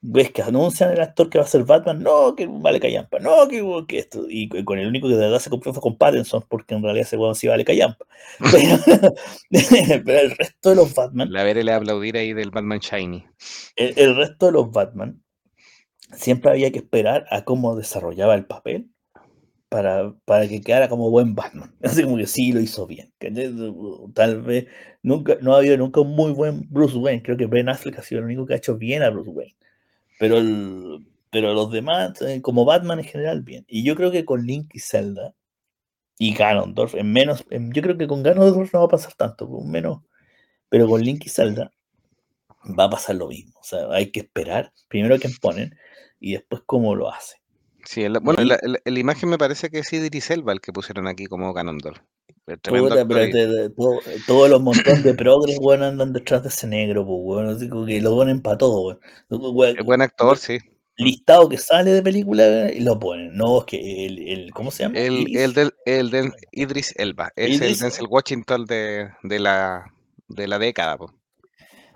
[0.01, 3.49] Ves que anuncian el actor que va a ser Batman, no, que vale callampa, no,
[3.49, 4.27] que, que esto.
[4.29, 7.07] Y con el único que de verdad se confió fue con Pattinson, porque en realidad
[7.07, 8.05] ese weón sí vale callampa.
[9.51, 11.33] Pero, el resto de los Batman.
[11.33, 13.25] La veré le aplaudir ahí del Batman Shiny.
[13.77, 15.24] El, el resto de los Batman
[16.17, 18.91] siempre había que esperar a cómo desarrollaba el papel
[19.69, 21.75] para, para que quedara como buen Batman.
[21.83, 23.13] Así como que sí lo hizo bien.
[24.15, 24.67] Tal vez
[25.03, 27.23] nunca, no ha habido nunca un muy buen Bruce Wayne.
[27.23, 29.57] Creo que Ben Affleck ha sido el único que ha hecho bien a Bruce Wayne.
[30.19, 33.65] Pero, el, pero los demás, eh, como Batman en general, bien.
[33.69, 35.35] Y yo creo que con Link y Zelda
[36.19, 40.03] y Ganondorf, en menos, yo creo que con Ganondorf no va a pasar tanto, menos,
[40.69, 41.73] pero con Link y Zelda
[42.79, 43.59] va a pasar lo mismo.
[43.61, 45.77] O sea, hay que esperar primero que ponen
[46.25, 47.37] y después cómo lo hace.
[47.85, 51.07] Sí, el, bueno, la, la, imagen me parece que es Idris Elba el que pusieron
[51.07, 51.99] aquí como Ganondorf.
[52.47, 57.07] Puta, pero te, todo, todos los montones de progres, weón, andan detrás de ese negro,
[57.07, 58.97] pues, weón, así como que lo ponen para todo,
[59.29, 59.79] weón.
[59.79, 60.59] Es buen actor, sí.
[60.97, 63.35] Listado que sale de película y lo ponen.
[63.35, 64.99] No, es que el, el ¿cómo se llama?
[64.99, 67.73] El, el, del, el del Idris Elba, es Idris...
[67.73, 69.93] el Denzel Washington de, de, la,
[70.29, 71.13] de la década, pues.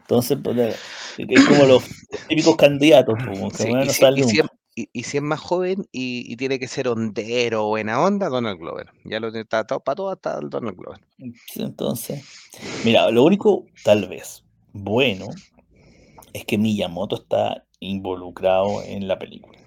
[0.08, 0.74] Entonces, pues,
[1.18, 1.84] es como los
[2.28, 4.54] típicos candidatos, como que sí, no y, si, y, si es, nunca.
[4.74, 8.58] y, y, si es, más joven y, tiene que ser hondero o buena onda, Donald
[8.58, 8.90] Glover.
[9.04, 11.00] Ya lo está todo, para todo hasta Donald Glover.
[11.56, 12.24] Entonces,
[12.86, 15.26] mira, lo único, tal vez, bueno,
[16.32, 19.58] es que Miyamoto está involucrado en la película.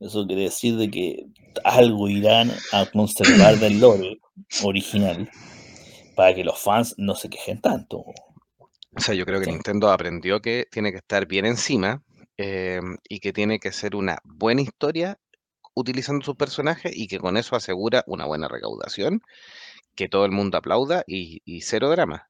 [0.00, 1.26] Eso quiere decir de que
[1.62, 4.18] algo irán a conservar del lore
[4.64, 5.30] original
[6.16, 8.04] para que los fans no se quejen tanto.
[8.96, 9.50] O sea, yo creo que sí.
[9.50, 12.02] Nintendo aprendió que tiene que estar bien encima
[12.36, 15.18] eh, y que tiene que ser una buena historia
[15.74, 19.22] utilizando sus personajes y que con eso asegura una buena recaudación,
[19.94, 22.28] que todo el mundo aplauda y, y cero drama.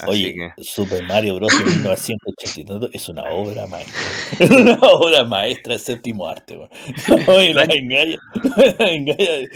[0.00, 0.64] Así Oye, que...
[0.64, 1.52] Super Mario Bros.
[1.60, 4.00] en 1982 es una obra maestra.
[4.38, 6.56] Es una obra maestra, el séptimo arte.
[7.28, 8.18] Oye, la engaña,
[8.78, 9.48] la engaña.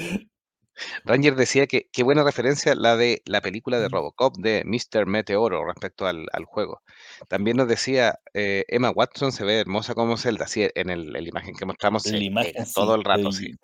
[1.05, 5.07] Ranger decía que qué buena referencia la de la película de Robocop de Mr.
[5.07, 6.83] Meteoro respecto al, al juego.
[7.29, 11.23] También nos decía eh, Emma Watson se ve hermosa como Zelda, sí, en, el, en
[11.25, 13.55] la imagen que mostramos la imagen, eh, todo el rato, sí.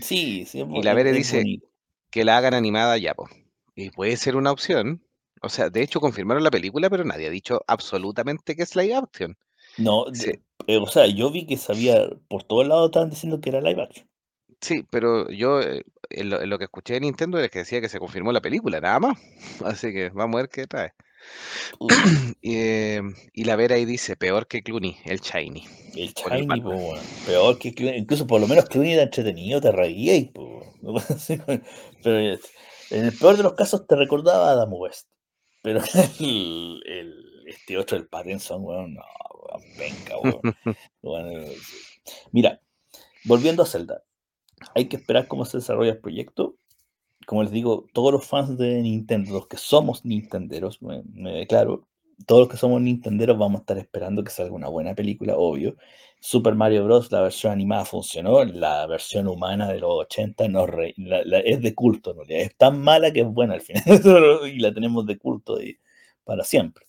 [0.00, 0.64] Sí, sí.
[0.74, 1.68] Y la Vere dice bonito.
[2.10, 3.28] que la hagan animada ya, po.
[3.74, 5.04] Y puede ser una opción.
[5.42, 8.94] O sea, de hecho confirmaron la película, pero nadie ha dicho absolutamente que es live
[8.94, 9.36] action.
[9.76, 10.32] No, sí.
[10.66, 13.82] eh, o sea, yo vi que sabía, por todos lados estaban diciendo que era live
[13.82, 14.08] action.
[14.60, 17.80] Sí, pero yo eh, en lo, en lo, que escuché de Nintendo es que decía
[17.80, 19.18] que se confirmó la película, nada más.
[19.64, 20.92] Así que vamos a ver qué trae.
[22.40, 25.66] y, eh, y, la Vera ahí dice, peor que Clooney, el Shiny.
[25.94, 26.94] El Shiny, po,
[27.26, 27.98] peor que Clooney.
[27.98, 30.32] Incluso por lo menos Clooney era entretenido, te reía y
[32.02, 32.18] Pero
[32.90, 35.08] en el peor de los casos te recordaba a Adam West.
[35.62, 35.80] Pero
[36.20, 39.02] el, el, este otro, el Pattinson, bueno, no,
[39.78, 40.40] venga, bueno.
[41.02, 41.52] bueno.
[42.32, 42.60] Mira,
[43.24, 44.02] volviendo a Zelda
[44.74, 46.56] hay que esperar cómo se desarrolla el proyecto.
[47.26, 51.86] Como les digo, todos los fans de Nintendo, los que somos Nintenderos, me, declaro,
[52.26, 55.76] todos los que somos Nintenderos vamos a estar esperando que salga una buena película, obvio.
[56.22, 57.10] Super Mario Bros.
[57.10, 62.22] la versión animada funcionó, la versión humana de los 80 no es de culto, ¿no?
[62.28, 63.82] es tan mala que es buena al final
[64.52, 65.58] y la tenemos de culto
[66.24, 66.84] para siempre.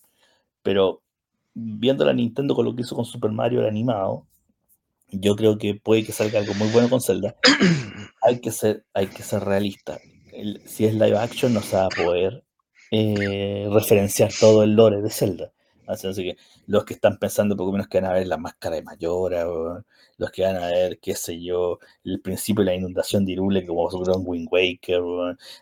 [0.62, 1.02] Pero
[1.54, 4.26] viendo la Nintendo con lo que hizo con Super Mario el animado,
[5.12, 7.36] yo creo que puede que salga algo muy bueno con Zelda.
[8.22, 9.98] hay que ser, hay que ser realista.
[10.66, 12.44] si es live action, no se va a poder
[12.90, 15.52] eh, referenciar todo el lore de Zelda.
[15.86, 18.82] Así, que los que están pensando poco menos que van a ver la máscara de
[18.82, 19.44] Mayora,
[20.16, 23.66] los que van a ver, qué sé yo, el principio de la inundación de Irule,
[23.66, 25.02] como vosotros en Wind Waker,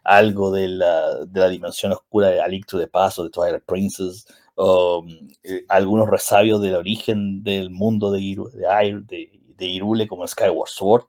[0.05, 5.05] algo de la, de la, dimensión oscura de Alicto de Paso, de Twilight Princess, o
[5.43, 11.05] eh, algunos resabios del origen del mundo de, de, de, Irule como Skyward Sword.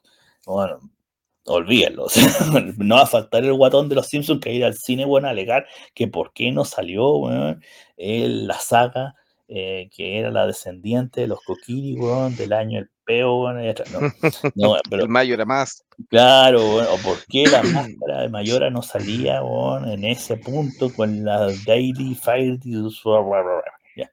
[0.46, 0.80] Bueno,
[1.46, 2.08] olvídenlo.
[2.78, 5.32] no va a faltar el guatón de los Simpsons que ir al cine, bueno, a
[5.32, 7.60] alegar que por qué no salió bueno,
[7.98, 9.16] la saga
[9.54, 11.98] eh, que era la descendiente de los Kokiri,
[12.38, 13.60] del año el peo, bueno,
[14.56, 15.84] no, pero, el Mayo era más.
[16.08, 19.42] Claro, o por qué la máscara de Mayora no salía
[19.88, 22.58] en ese punto con la Daily Fire,
[23.98, 24.10] ya.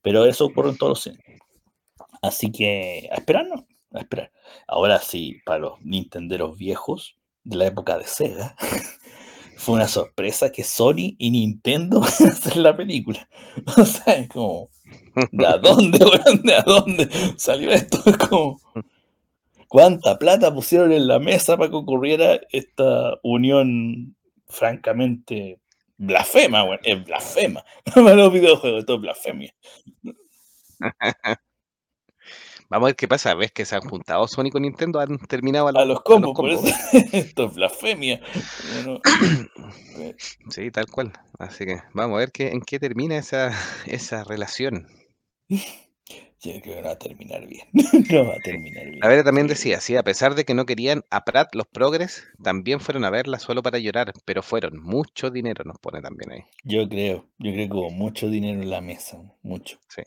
[0.00, 1.39] Pero eso ocurre en todos los cines.
[2.22, 4.30] Así que a esperarnos a esperar.
[4.68, 8.56] Ahora sí, para los Nintenderos viejos de la época de Sega,
[9.56, 13.28] fue una sorpresa que Sony y Nintendo hacen la película.
[13.76, 14.70] O sea, es como,
[15.32, 15.98] ¿de a dónde,
[16.42, 17.98] ¿De a dónde salió esto?
[18.06, 18.60] Es como,
[19.68, 25.60] ¿cuánta plata pusieron en la mesa para que ocurriera esta unión francamente
[26.00, 27.64] blasfema, bueno, es blasfema.
[27.94, 29.54] No los videojuegos, esto es blasfemia.
[32.70, 33.34] Vamos a ver qué pasa.
[33.34, 36.32] Ves que se han juntado Sony con Nintendo, han terminado a los, combos.
[37.12, 38.20] Esto es blasfemia.
[40.50, 41.12] sí, tal cual.
[41.40, 43.50] Así que vamos a ver qué, en qué termina esa,
[43.86, 44.86] esa relación.
[46.42, 47.66] Yo creo que no va a terminar bien.
[47.72, 49.04] no va a terminar bien.
[49.04, 52.24] A ver, también decía, sí, a pesar de que no querían a Pratt los progres,
[52.42, 54.82] también fueron a verla solo para llorar, pero fueron.
[54.82, 56.40] Mucho dinero nos pone también ahí.
[56.64, 59.78] Yo creo, yo creo que hubo mucho dinero en la mesa, mucho.
[59.88, 60.02] Sí.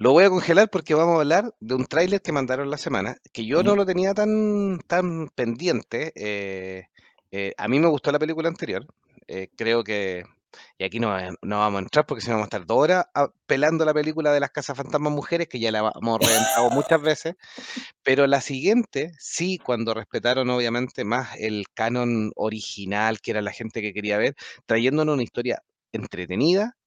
[0.00, 3.18] Lo voy a congelar porque vamos a hablar de un tráiler que mandaron la semana,
[3.34, 6.12] que yo no lo tenía tan, tan pendiente.
[6.16, 6.86] Eh,
[7.30, 8.86] eh, a mí me gustó la película anterior.
[9.28, 10.24] Eh, creo que,
[10.78, 13.04] y aquí no, no, vamos a entrar porque si no vamos a estar dos horas
[13.14, 17.02] ah, pelando la película de las casas fantasmas mujeres, que ya la hemos reventado muchas
[17.02, 17.34] veces.
[18.02, 23.82] Pero la siguiente, sí, cuando respetaron obviamente más el canon original, que era la gente
[23.82, 24.34] que quería ver,
[24.64, 26.78] trayéndonos una historia entretenida,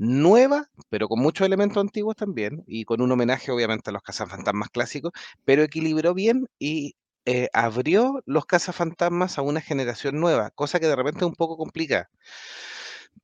[0.00, 4.70] nueva, pero con muchos elementos antiguos también, y con un homenaje obviamente a los cazafantasmas
[4.70, 5.12] clásicos,
[5.44, 6.94] pero equilibró bien y
[7.26, 11.56] eh, abrió los cazafantasmas a una generación nueva, cosa que de repente es un poco
[11.58, 12.08] complicada.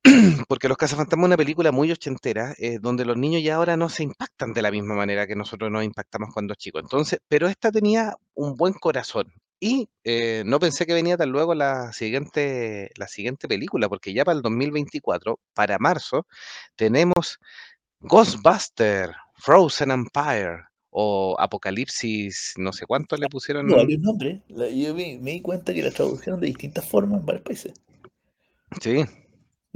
[0.47, 3.89] Porque Los Cazafantasmas es una película muy ochentera, eh, donde los niños ya ahora no
[3.89, 6.81] se impactan de la misma manera que nosotros nos impactamos cuando chicos.
[6.83, 9.33] Entonces, pero esta tenía un buen corazón.
[9.59, 14.23] Y eh, no pensé que venía tan luego la siguiente, la siguiente película, porque ya
[14.23, 16.27] para el 2024, para marzo,
[16.75, 17.39] tenemos
[18.01, 23.67] Ghostbuster, Frozen Empire o Apocalipsis, no sé cuánto le pusieron.
[23.67, 24.41] No, hay un nombre.
[24.47, 27.73] yo me, di cuenta que la tradujeron de distintas formas en varios países.
[28.81, 29.05] Sí.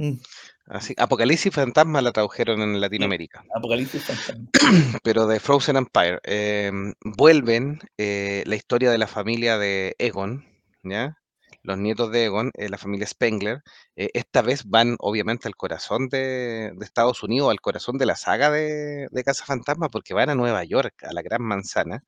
[0.02, 0.18] Mm.
[0.66, 3.44] Así, Apocalipsis Fantasma la tradujeron en Latinoamérica.
[3.54, 4.48] Apocalipsis Fantasma.
[5.04, 6.18] Pero de Frozen Empire.
[6.24, 10.44] Em, vuelven eh, la historia de la familia de Egon,
[10.82, 11.21] ¿ya?
[11.62, 13.62] Los nietos de Egon, eh, la familia Spengler,
[13.96, 18.50] eh, esta vez van obviamente al corazón de, Estados Unidos, al corazón de la saga
[18.50, 22.04] de, Casa Fantasma, porque van a Nueva York, a la Gran Manzana.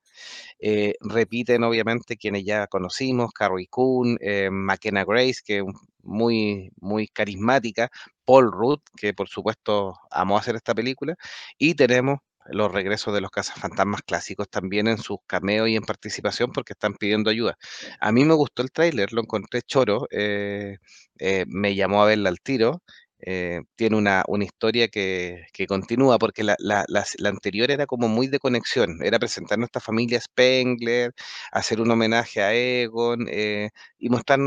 [1.01, 4.19] repiten obviamente quienes ya conocimos, Carrie Coon,
[4.51, 5.65] McKenna Grace, que es
[6.03, 7.91] muy, muy carismática,
[8.25, 11.17] Paul Rudd, que por supuesto amó hacer esta película,
[11.59, 16.53] y tenemos los regresos de los cazafantasmas clásicos también en sus cameos y en participación
[16.53, 17.57] porque están pidiendo ayuda.
[18.01, 20.79] A mí me gustó el tráiler, lo encontré choro, eh,
[21.19, 22.83] eh, me llamó a verla al tiro.
[23.27, 28.07] Eh, tiene una, una historia que, que, continúa, porque la, la, la, anterior era como
[28.07, 31.15] muy de conexión, era presentar nuestra familia Spengler,
[31.51, 33.27] hacer un homenaje a Egon
[33.99, 34.41] y mostrar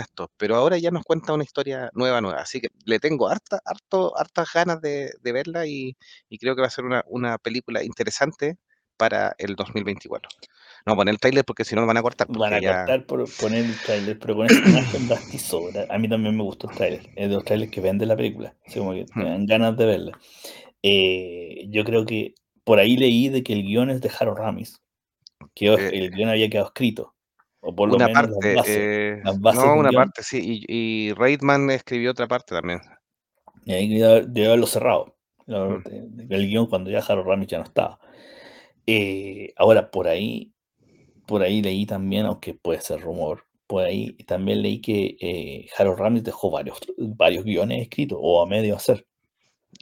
[0.00, 2.40] esto, pero ahora ya nos cuenta una historia nueva, nueva.
[2.40, 5.96] Así que le tengo harta, harto, hartas ganas de, verla y,
[6.40, 8.58] creo que va a ser una, una, película interesante
[8.96, 10.30] para el 2024.
[10.86, 12.26] No, poner el trailer porque si no lo van a cortar.
[12.28, 15.86] Van a cortar por poner el trailer, pero con esta imagen bastizora.
[15.88, 17.10] A mí también me gustó el trailer.
[17.16, 18.54] Es de los trailers que vende la película.
[18.66, 20.18] Así como que me dan ganas de verla.
[20.82, 24.80] Eh, yo creo que por ahí leí de que el guion es de Harold Ramis.
[25.54, 27.14] Que eh, el guion había quedado escrito.
[27.64, 30.64] O por lo una menos parte, eh, no, una parte, sí.
[30.66, 32.80] Y, y Reitman escribió otra parte también.
[33.64, 35.16] Y ahí debe haberlo cerrado.
[35.46, 36.32] Mm.
[36.32, 38.00] El guion cuando ya Harold Ramis ya no estaba.
[38.84, 40.52] Eh, ahora, por ahí,
[41.24, 46.00] por ahí leí también, aunque puede ser rumor, por ahí también leí que eh, Harold
[46.00, 49.06] Ramis dejó varios, varios guiones escritos o a medio hacer.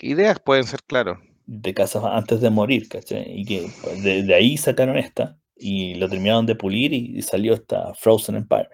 [0.02, 1.18] Ideas pueden ser, claro.
[1.46, 3.24] De casas antes de morir, ¿cachai?
[3.26, 7.54] Y que pues, de, de ahí sacaron esta y lo terminaron de pulir y, salió
[7.54, 8.68] esta Frozen Empire.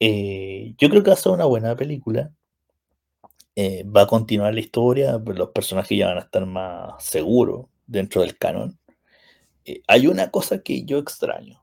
[0.00, 2.32] Eh, yo creo que va a ser una buena película.
[3.54, 7.66] Eh, va a continuar la historia, pues, los personajes ya van a estar más seguros
[7.86, 8.78] dentro del canon.
[9.64, 11.62] Eh, hay una cosa que yo extraño,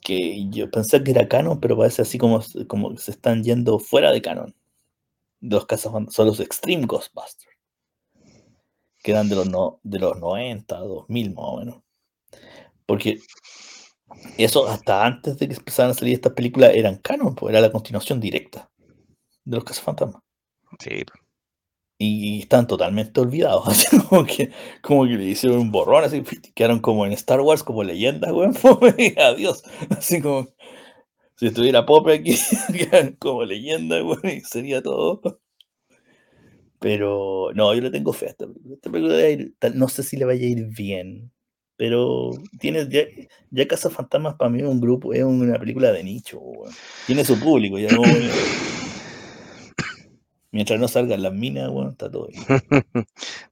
[0.00, 4.12] que yo pensé que era canon, pero parece así como, como se están yendo fuera
[4.12, 4.54] de canon.
[5.40, 7.56] Los casos son los Extreme Ghostbusters,
[9.02, 11.87] que eran de los, no, de los 90, 2000 más o menos.
[12.88, 13.20] Porque
[14.38, 17.70] eso hasta antes de que empezaran a salir estas películas eran canon, pues era la
[17.70, 18.70] continuación directa
[19.44, 20.22] de los casos fantasmas.
[20.80, 21.04] Sí.
[21.98, 26.22] Y están totalmente olvidados, así como que, como que le hicieron un borrón, así
[26.54, 28.54] quedaron como en Star Wars, como leyendas, weón,
[29.18, 30.48] adiós, así como
[31.36, 32.36] si estuviera Pope aquí,
[33.18, 35.42] como leyenda, weón, y sería todo.
[36.78, 38.74] Pero no, yo le tengo fe a esta película.
[38.76, 41.32] Esta película no sé si le vaya a ir bien,
[41.78, 43.02] pero tiene ya,
[43.50, 46.74] ya Casa Fantasmas para mí es un grupo, es una película de nicho, weón.
[47.06, 48.02] tiene su público, ya no,
[50.50, 52.42] Mientras no salgan las minas, bueno, está todo bien.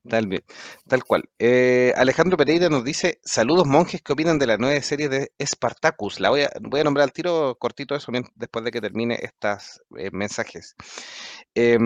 [0.09, 0.45] tal,
[0.89, 1.29] tal cual.
[1.39, 6.21] Eh, Alejandro Pereira nos dice, saludos monjes, ¿qué opinan de la nueva serie de Spartacus?
[6.21, 9.83] La voy a, voy a nombrar al tiro cortito eso después de que termine estos
[9.99, 10.75] eh, mensajes.
[11.55, 11.79] Eh,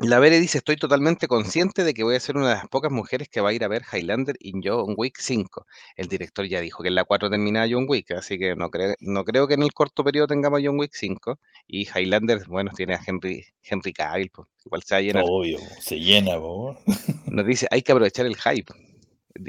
[0.00, 2.90] la Bere dice, estoy totalmente consciente de que voy a ser una de las pocas
[2.90, 5.66] mujeres que va a ir a ver Highlander en John Wick 5.
[5.96, 8.94] El director ya dijo que en la 4 terminaba John Wick, así que no, creo
[9.00, 11.38] no creo que en el corto periodo tengamos John Wick 5.
[11.66, 15.24] Y Highlander, bueno, tiene a Henry, Henry Cavill, pues, igual se va a llenar.
[15.26, 16.78] Obvio, se llena, po.
[17.26, 18.72] Nos dice, hay que aprovechar el hype.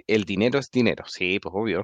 [0.08, 1.84] El dinero es dinero, sí, pues obvio.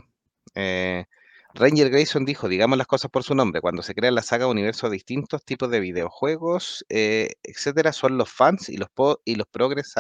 [0.56, 1.06] Eh,
[1.54, 4.92] Ranger Grayson dijo, digamos las cosas por su nombre, cuando se crea la saga universos
[4.92, 8.90] distintos tipos de videojuegos, eh, etcétera, son los fans y los,
[9.26, 9.94] y los progres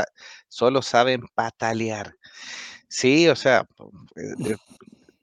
[0.47, 2.15] solo saben patalear.
[2.87, 3.67] Sí, o sea,
[4.15, 4.55] eh,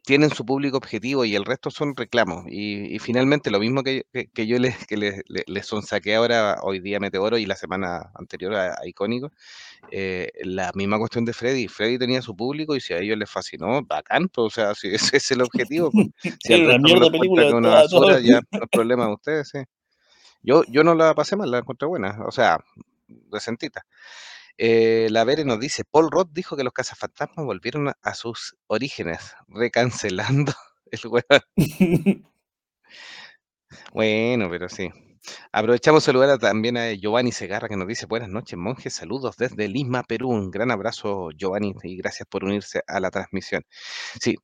[0.05, 2.45] tienen su público objetivo y el resto son reclamos.
[2.49, 7.39] Y, finalmente lo mismo que, yo les, que les, les, sonsaqué ahora, hoy día Meteoro
[7.39, 9.33] y la semana anterior a, Icónico,
[9.91, 11.69] eh, la misma cuestión de Freddy.
[11.69, 14.89] Freddy tenía su público y si a ellos les fascinó, bacán, pues, o sea, si
[14.89, 15.91] ese es el objetivo.
[15.91, 16.09] Pues.
[16.45, 16.79] Si la
[17.11, 19.59] película una basura, ya no problema de ustedes, sí.
[20.43, 22.59] Yo, yo no la pasé mal, la encontré buena, o sea,
[23.09, 23.87] decentita.
[24.57, 29.35] Eh, la Vere nos dice, Paul Roth dijo que los cazafantasmas volvieron a, sus orígenes,
[29.49, 30.53] recancelando
[30.91, 31.43] el weón.
[33.93, 34.91] bueno, pero sí.
[35.53, 40.03] Aprovechamos saludar también a Giovanni Segarra que nos dice buenas noches, monjes, saludos desde Lima,
[40.03, 40.31] Perú.
[40.31, 43.65] Un gran abrazo, Giovanni, y gracias por unirse a la transmisión.
[44.21, 44.37] Sí.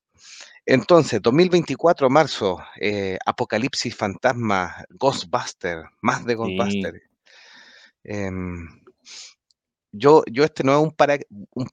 [0.67, 7.03] Entonces, 2024, marzo, eh, Apocalipsis Fantasma, Ghostbuster, más de Ghostbuster.
[8.05, 8.69] Em,
[9.93, 11.19] yo, yo este no es un para
[11.53, 11.69] un,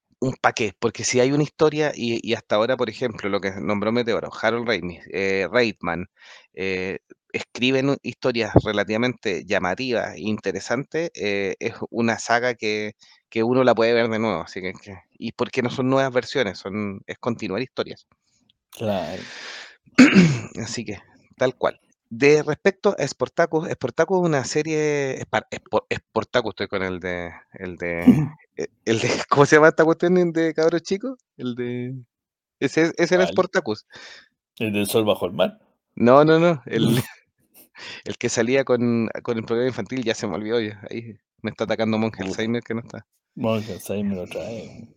[0.80, 4.68] porque si hay una historia, y, hasta ahora, por ejemplo, lo que nombró Meteoro, Harold
[4.68, 6.08] Ramis, eh, Reitman,
[6.54, 7.00] eh,
[7.32, 12.96] escriben historias relativamente llamativas e interesantes, eh, es una saga que,
[13.30, 14.74] que, uno la puede ver de nuevo, así que,
[15.20, 18.08] y porque no son nuevas versiones, son, es continuar historias.
[18.72, 19.22] Claro.
[20.62, 21.00] Así que,
[21.38, 21.80] tal cual.
[22.10, 25.22] De respecto a Sportacus, Sportacus es una serie.
[25.94, 27.32] Sportacus, estoy con el de.
[27.54, 31.20] El de, e, el de ¿Cómo se llama esta cuestión de cabros chicos?
[31.36, 31.96] El de.
[32.60, 33.86] Ese, ese era Sportacus.
[34.58, 35.60] ¿El del sol bajo el mar?
[35.96, 36.62] No, no, no.
[36.66, 37.04] El,
[38.06, 40.60] el que salía con, con, el programa infantil ya se me olvidó.
[40.60, 40.82] Ya.
[40.90, 43.06] Ahí me está atacando Monge Alzheimer que no está.
[43.36, 44.88] Monge Alzheimer otra vez.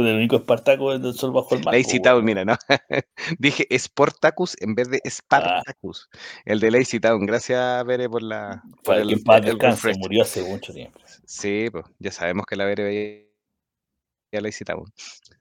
[0.00, 1.74] Pues el único Espartaco es del sol bajo el mar.
[1.74, 2.54] Lazy Town, mira, ¿no?
[3.38, 6.08] Dije Sportacus en vez de Spartacus.
[6.46, 7.26] El de Lazy Town.
[7.26, 8.62] Gracias, Bere, por la.
[8.82, 10.98] Por el, que paz descanse, murió hace mucho tiempo.
[11.26, 14.90] Sí, pues ya sabemos que la Bere veía Lazy Town.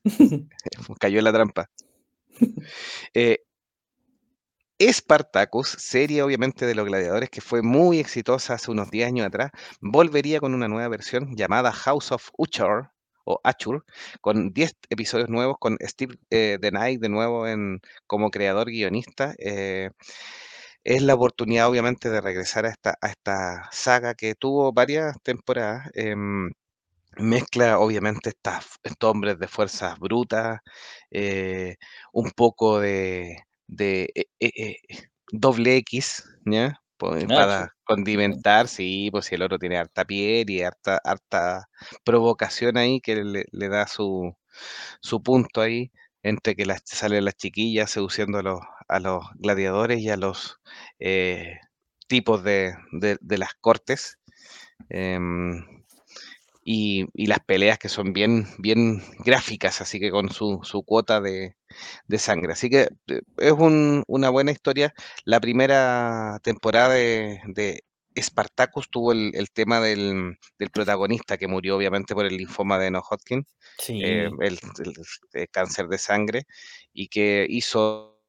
[1.00, 1.70] Cayó en la trampa.
[3.14, 3.38] Eh,
[4.82, 9.52] Spartacus, serie obviamente de los gladiadores que fue muy exitosa hace unos 10 años atrás,
[9.80, 12.92] volvería con una nueva versión llamada House of Uchor,
[13.30, 13.86] o Achur,
[14.22, 19.34] con 10 episodios nuevos, con Steve eh, Knight de nuevo en, como creador guionista.
[19.40, 19.92] Eh,
[20.84, 25.90] es la oportunidad, obviamente, de regresar a esta, a esta saga que tuvo varias temporadas.
[25.94, 26.50] Em,
[27.18, 30.60] mezcla, obviamente, estos hombres de fuerzas brutas,
[31.12, 31.78] eh,
[32.14, 34.78] un poco de, de eh,
[35.32, 36.82] doble X, ¿ya?
[37.02, 41.70] Ah, para condimentar, sí, pues si el oro tiene harta piel y harta, harta
[42.04, 44.36] provocación ahí que le, da su,
[45.02, 45.92] su punto ahí.
[46.24, 50.60] entre que las, salen las chiquillas seduciendo a los, a los gladiadores y a los
[51.00, 51.60] eh,
[52.08, 54.20] tipos de, de, de, las cortes.
[54.90, 55.79] Em,
[56.64, 61.22] y, y, las peleas que son bien, bien gráficas, así que con su, su cuota
[61.22, 61.56] de,
[62.08, 62.54] de, sangre.
[62.54, 64.94] Así que eh, es un, una buena historia.
[65.26, 67.84] La primera temporada de, de
[68.22, 72.92] Spartacus tuvo el, el tema del, del, protagonista que murió obviamente por el linfoma de
[72.92, 73.46] No Hodgkin,
[73.78, 74.02] sí.
[74.04, 74.94] eh, el, el,
[75.34, 76.46] el, cáncer de sangre,
[76.94, 78.20] y que hizo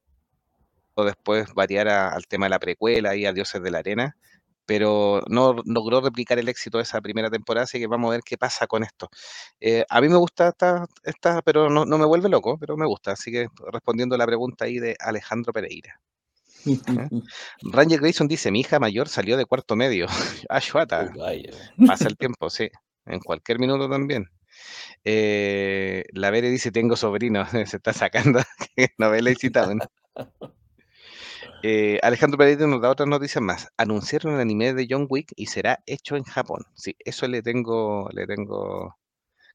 [0.96, 4.16] después variar a, al tema de la precuela y a Dioses de la Arena,
[4.66, 8.22] pero no logró replicar el éxito de esa primera temporada, así que vamos a ver
[8.24, 9.08] qué pasa con esto.
[9.60, 12.86] Eh, a mí me gusta esta, esta pero no, no, me vuelve loco, pero me
[12.86, 16.00] gusta, así que respondiendo a la pregunta ahí de Alejandro Pereira.
[16.66, 17.08] ¿Eh?
[17.62, 20.06] Ranger Grayson dice, mi hija mayor salió de cuarto medio.
[20.48, 21.10] Ashuata.
[21.16, 22.68] Oh, pasa el tiempo, sí.
[23.06, 24.30] En cualquier minuto también.
[25.04, 27.44] Eh, la Vere dice, tengo sobrino.
[27.66, 28.40] Se está sacando
[28.98, 29.72] novela y citado.
[31.62, 33.68] Eh, Alejandro Pereira nos da otras noticias más.
[33.76, 36.64] Anunciaron el anime de John Wick y será hecho en Japón.
[36.74, 38.96] Sí, eso le tengo, le tengo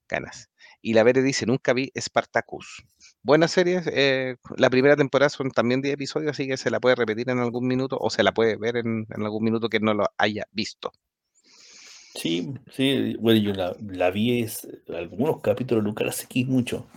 [0.07, 0.49] ganas.
[0.81, 2.83] Y la Vere dice, nunca vi Spartacus.
[3.23, 3.81] Buena serie.
[3.87, 7.39] Eh, la primera temporada son también 10 episodios, así que se la puede repetir en
[7.39, 10.91] algún minuto o se la puede ver en, algún minuto que no lo haya visto.
[12.13, 16.87] Sí, sí, bueno, yo la, vi, es, algunos capítulos nunca la seguí mucho.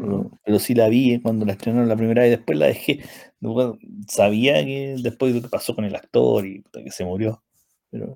[0.00, 3.00] Pero, pero, sí la vi cuando la estrenaron la primera vez, después la dejé.
[4.08, 7.42] Sabía que después de lo que pasó con el actor y que se murió,
[7.90, 8.14] pero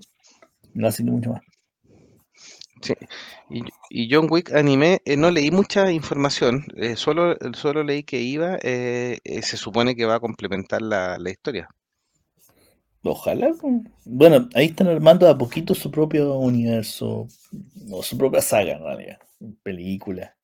[0.73, 1.43] no seguí mucho más.
[2.81, 2.95] Sí.
[3.51, 8.21] Y, y, John Wick anime, eh, no leí mucha información, eh, solo, solo leí que
[8.21, 11.69] iba, eh, se supone que va a complementar la, la, historia.
[13.03, 13.53] Ojalá.
[14.05, 17.27] Bueno, ahí están armando a poquito su propio universo,
[17.91, 19.19] o su propia saga en realidad,
[19.63, 20.37] película.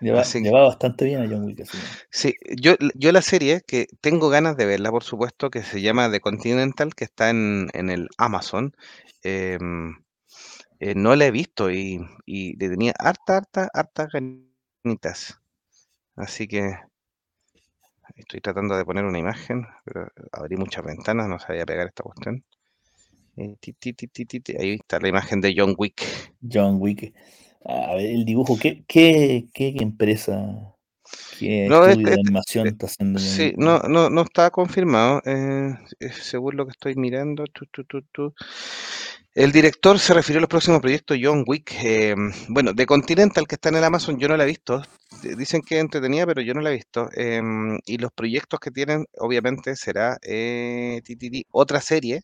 [0.00, 1.64] Lleva, Así que- lleva bastante bien a John Wick.
[2.10, 6.10] Sí, yo, yo la serie que tengo ganas de verla, por supuesto, que se llama
[6.10, 8.74] The Continental, que está en, en el Amazon.
[9.22, 9.96] em,
[10.80, 15.40] eh, no la he visto y, y le tenía harta, harta, harta ganitas.
[16.16, 16.76] Así que
[18.16, 22.44] estoy tratando de poner una imagen, pero abrí muchas ventanas, no sabía pegar esta cuestión.
[23.36, 26.02] Eh, ti, ti, ti, Ahí está la imagen de John Wick.
[26.40, 27.12] John Wick.
[27.64, 30.74] A ver, el dibujo, ¿qué, qué, qué empresa,
[31.38, 35.20] qué No, estudio este- de este- animación está haciendo Sí, no, no, no está confirmado,
[35.24, 37.44] eh, eh, según lo que estoy mirando.
[37.46, 38.34] tu, tu, tu, tu.
[39.34, 41.72] El director se refirió a los próximos proyectos John Wick.
[41.84, 42.14] eh,
[42.48, 44.82] bueno, de Continental, que está en el Amazon, yo no la he visto.
[45.36, 47.08] Dicen que es entretenida, pero yo no la he visto.
[47.86, 52.22] y los proyectos que tienen, obviamente, será eh, ti, ti, ti, otra serie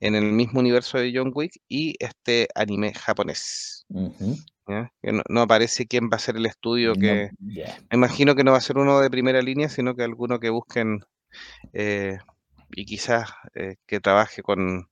[0.00, 3.84] en el mismo universo de John Wick y este anime japonés.
[3.90, 4.36] Ujú.
[4.68, 4.92] ¿ya?
[5.02, 7.30] Que no, no aparece quién va a ser el estudio No, que...
[7.38, 10.50] Me imagino que no va a ser uno de primera línea, sino que alguno que
[10.50, 11.00] busquen
[11.72, 12.18] eh,
[12.72, 14.88] y quizás eh, que trabaje con,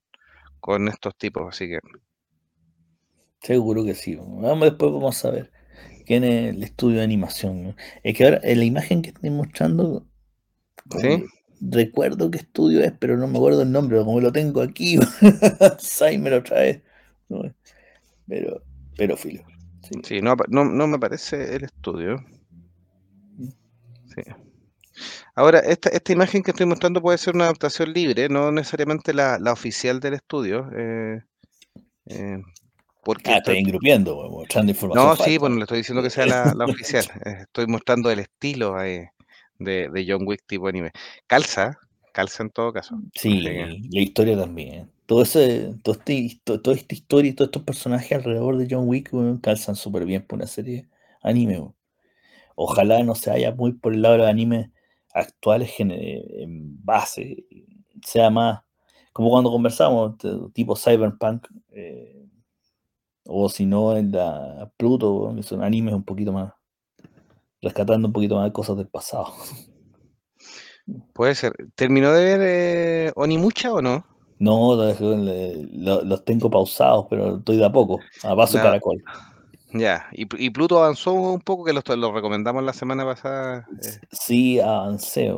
[0.61, 1.49] con estos tipos.
[1.49, 1.81] Así que
[3.41, 4.17] Seguro que sí.
[4.17, 5.53] Vamos, después vamos a ver
[6.05, 7.63] quién es el estudio de animación.
[7.63, 7.77] ¿no?
[8.03, 10.07] Es que ahora en la imagen que estoy mostrando,
[11.01, 11.25] ¿Sí?
[11.61, 14.99] Recuerdo qué estudio es, pero no me acuerdo el nombre, como lo tengo aquí,
[15.61, 16.83] Alzheimer otra vez.
[18.27, 18.63] Pero,
[18.97, 19.43] pero filo.
[19.83, 20.01] sí.
[20.05, 22.17] sí, no, no, no me parece el estudio.
[24.15, 24.23] Sí.
[25.35, 29.39] Ahora, esta, esta imagen que estoy mostrando puede ser una adaptación libre, no necesariamente la,
[29.39, 30.69] la oficial del estudio.
[30.77, 31.23] eh,
[32.07, 32.39] eh,
[33.05, 35.07] porque Ah, esto- estoy engrupiendo, mostrando información.
[35.07, 35.41] No, sí, falsa.
[35.41, 37.05] pues no le estoy diciendo que sea la, la oficial.
[37.25, 39.11] eh, Estoy mostrando el estilo eh,
[39.59, 40.93] de, de John Wick tipo anime.
[41.27, 41.79] Calza,
[42.13, 43.01] calza en todo caso.
[43.15, 44.91] Sí, Así que- la historia también.
[45.07, 48.87] Todo ese, todo este, histo- toda esta historia y todos estos personajes alrededor de John
[48.89, 50.89] Wick calzan súper bien por una serie
[51.23, 51.67] anime.
[52.57, 54.71] Ojalá no se vaya muy por el lado de los animes
[55.15, 57.45] actuales gen- en base,
[58.05, 58.61] sea más
[59.13, 60.17] como cuando conversamos,
[60.53, 62.25] tipo Cyberpunk, eh,
[63.25, 66.53] o si no, en la Pluto, que son animes un poquito más,
[67.63, 69.27] rescatando un poquito más de cosas del pasado.
[71.13, 71.53] Puede ser.
[71.75, 74.05] ¿Terminó de ver eh, Onimucha o no?
[74.39, 79.03] No, los tengo pausados, pero estoy de a poco, a paso La- caracol.
[79.75, 80.07] Ya.
[80.13, 83.67] Y, y Pluto avanzó un poco, que lo, lo recomendamos la semana pasada.
[83.83, 85.35] eh, Sí, avancé.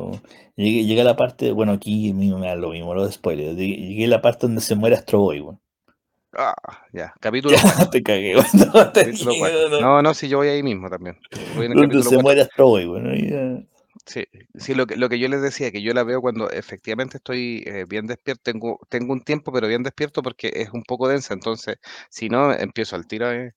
[0.55, 3.57] Llegué, llegué a la parte, bueno, aquí mismo me da lo mismo, los spoilers.
[3.57, 5.59] Llegué, llegué a la parte donde se muere Astro Boy, weón.
[6.37, 6.53] Ah,
[6.93, 7.13] ya.
[7.19, 7.89] Capítulo Ya 4.
[7.89, 8.45] te cagué, weón.
[8.53, 9.33] No, te Capítulo
[9.81, 10.13] no, no.
[10.13, 11.17] Si yo voy ahí mismo también.
[11.55, 12.41] Voy en el Donde capítulo se muere
[13.29, 13.63] ya-
[14.05, 14.25] Sí,
[14.55, 17.63] sí lo, que, lo que yo les decía, que yo la veo cuando efectivamente estoy
[17.67, 21.33] eh, bien despierto, tengo, tengo un tiempo, pero bien despierto porque es un poco densa,
[21.35, 21.75] entonces
[22.09, 23.31] si no, empiezo al tiro.
[23.31, 23.53] eh.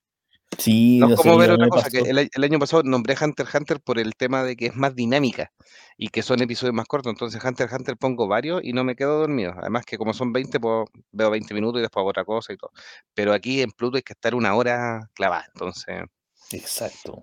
[0.59, 3.81] Sí, No es como ver otra cosa, que el, año pasado nombré Hunter x Hunter
[3.81, 5.53] por el tema de que es más dinámica
[5.97, 7.11] y que son episodios más cortos.
[7.11, 9.55] Entonces, Hunter x Hunter pongo varios y no me quedo dormido.
[9.57, 12.57] Además, que como son 20, pues veo 20 minutos y después hago otra cosa y
[12.57, 12.71] todo.
[13.15, 15.47] Pero aquí en Pluto hay que estar una hora clavada.
[15.55, 16.03] Entonces,
[16.51, 17.23] Exacto.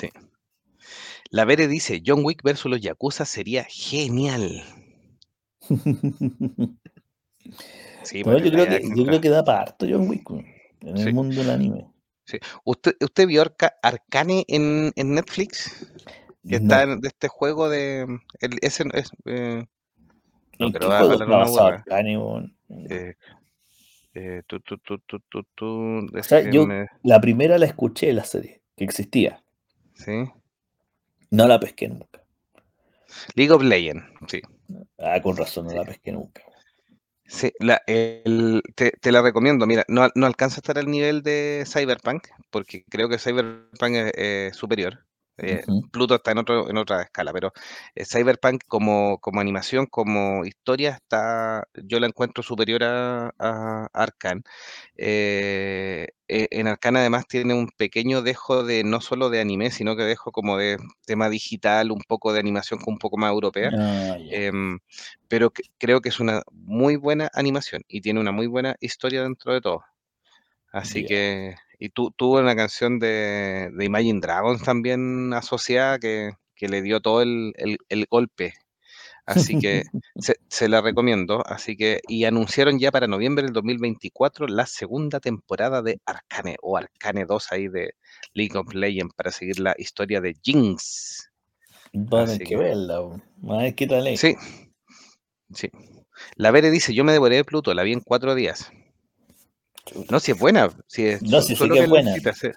[0.00, 0.10] sí.
[1.30, 4.62] La Vere dice: John Wick versus los Yakuza sería genial.
[8.04, 11.04] Sí, No, yo creo que, yo creo que da para harto John Wick en el
[11.04, 11.12] Sí.
[11.12, 11.91] mundo del anime.
[12.64, 15.92] ¿Usted, ¿Usted vio Arca- Arcane en, en Netflix?
[16.48, 16.64] Que No.
[16.64, 18.02] está en- de este juego de.
[18.40, 19.10] El, ese es.
[19.26, 19.64] eh,
[20.58, 21.00] no ¿En quiero qué a-
[26.50, 26.66] yo
[27.02, 29.42] la primera la escuché la serie, que existía.
[29.94, 30.24] ¿sí?
[31.30, 32.22] No la pesqué nunca.
[33.34, 34.40] League of Legends, sí.
[34.98, 35.76] Ah, con razón, no Sí.
[35.76, 36.42] la pesqué nunca.
[37.32, 39.66] Sí, la, el- te, la recomiendo.
[39.66, 45.04] Mira, no, alcanza a estar al nivel de Cyberpunk, porque creo que Cyberpunk es superior.
[45.38, 45.62] Eh.
[45.90, 47.52] Pluto está en, otro, en otra escala, pero
[47.94, 54.42] eh, Cyberpunk como, como animación, como historia, está, yo la encuentro superior a, a Arcane.
[54.96, 60.02] Eh, en Arcane además tiene un pequeño dejo de no solo de anime, sino que
[60.04, 63.70] dejo como de tema digital, un poco de animación un poco más europea.
[63.76, 64.16] Ah.
[64.30, 64.78] Em,
[65.28, 69.22] pero que- creo que es una muy buena animación y tiene una muy buena historia
[69.22, 69.84] dentro de todo.
[70.72, 71.54] Así que,
[71.84, 77.00] y tu, tuvo una canción de, de Imagine Dragons también asociada que, que le dio
[77.00, 78.54] todo el, el- el golpe.
[79.26, 79.82] Así que
[80.16, 81.42] se, se la recomiendo.
[81.46, 86.76] Así que, y anunciaron ya para noviembre del 2024 la segunda temporada de Arcane o
[86.76, 87.94] Arcane 2 ahí de
[88.34, 91.30] League of Legends para seguir la historia de Jinx.
[91.92, 93.00] Van a que que- verla.
[93.00, 93.20] ver.
[94.16, 94.36] Sí,
[95.52, 95.68] sí.
[96.36, 98.70] La Vere dice, yo me devoré de Pluto, la vi en cuatro días.
[100.10, 102.14] No, si es buena, si es No, solo que que es buena.
[102.14, 102.48] sí.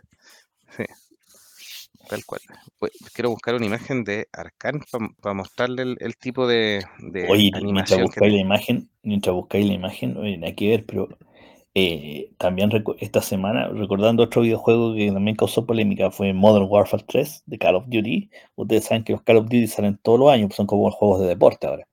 [2.08, 2.42] Tal cual.
[2.78, 4.80] Pues, quiero buscar una imagen de Arcane
[5.22, 9.66] para mostrarle el, el tipo de, de Oye, mientras que buscáis la imagen, mientras buscáis
[9.66, 11.10] la imagen, oye, nada que ver, pero
[11.74, 12.70] eh, también
[13.00, 17.76] esta semana, recordando otro videojuego que también causó polémica, fue Modern Warfare 3 de Call
[17.76, 18.30] of Duty.
[18.56, 21.28] Ustedes saben que los Call of Duty salen todos los años, son como juegos de
[21.28, 21.88] deporte ahora.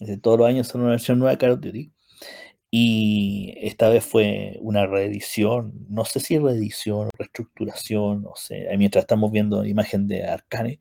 [0.00, 1.92] Es decir, todos los años son una versión nueva de Call of Duty.
[2.70, 8.68] Y esta vez fue una reedición, no sé si reedición o reestructuración, no sé.
[8.76, 10.80] Mientras estamos viendo la imagen de Arcane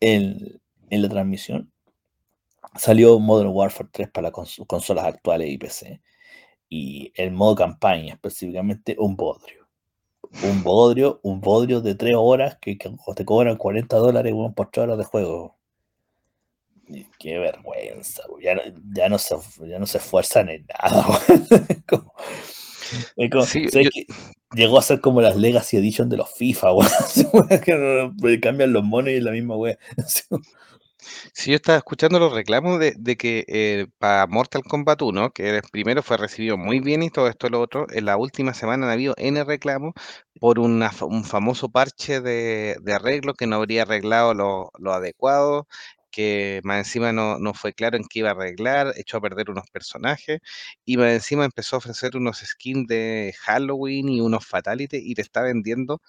[0.00, 1.72] en, la transmisión,
[2.76, 6.00] salió Modern Warfare 3 para las cons- consolas actuales y PC.
[6.68, 9.68] Y el modo campaña, específicamente, un bodrio.
[10.42, 14.98] Un bodrio, un bodrio de 3 horas que, te cobran 40 dólares por 3 horas
[14.98, 15.57] de juego.
[16.88, 18.62] Y qué vergüenza, ya no,
[18.94, 19.36] ya no, se,
[19.66, 21.06] ya no se esfuerzan en nada.
[24.54, 26.68] Llegó a ser como las Legacy Edition de los FIFA,
[27.64, 29.56] que cambian los monos y es la misma.
[29.98, 30.22] Así,
[31.32, 35.62] Sí, yo estaba escuchando los reclamos de, de que para Mortal Kombat 1, que el
[35.70, 38.92] primero fue recibido muy bien y todo esto lo otro, en la última semana han
[38.92, 39.94] habido N reclamos
[40.40, 45.68] por una un famoso parche de, de arreglo que no habría arreglado lo, lo adecuado,
[46.10, 49.50] que más encima no, no fue claro en qué iba a arreglar, echó a perder
[49.50, 50.40] unos personajes
[50.84, 55.22] y más encima empezó a ofrecer unos skins de Halloween y unos Fatality y te
[55.22, 56.00] está vendiendo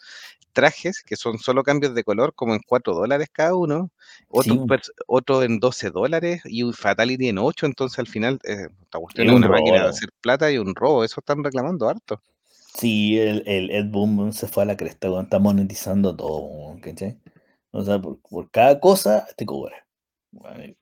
[0.53, 3.91] trajes que son solo cambios de color como en 4 dólares cada uno
[4.29, 4.59] otro, Sí.
[4.67, 8.99] pers- otro en 12 dólares y un Fatality en 8, entonces al final eh, esta
[8.99, 12.21] cuestión Es una máquina de hacer plata y un robo, eso están reclamando harto.
[12.77, 17.19] Sí, el, el Ed weón, se fue a la cresta, está monetizando todo, ¿cachai?
[17.71, 19.85] O sea, por, por cada cosa te cobra.
[20.33, 20.75] Weón,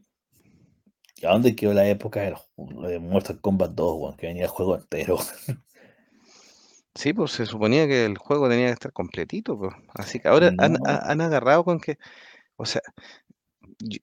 [1.16, 2.48] ¿Y a dónde quedó la época de, los-
[2.90, 5.18] de Mortal Kombat 2, weón, que venía el juego entero?
[6.96, 9.74] Sí, pues se suponía que el juego tenía que estar completito, pues.
[9.94, 10.84] Así que ahora han, No.
[10.84, 11.98] ha- han agarrado con que,
[12.58, 12.82] o sea,
[13.80, 14.00] yo-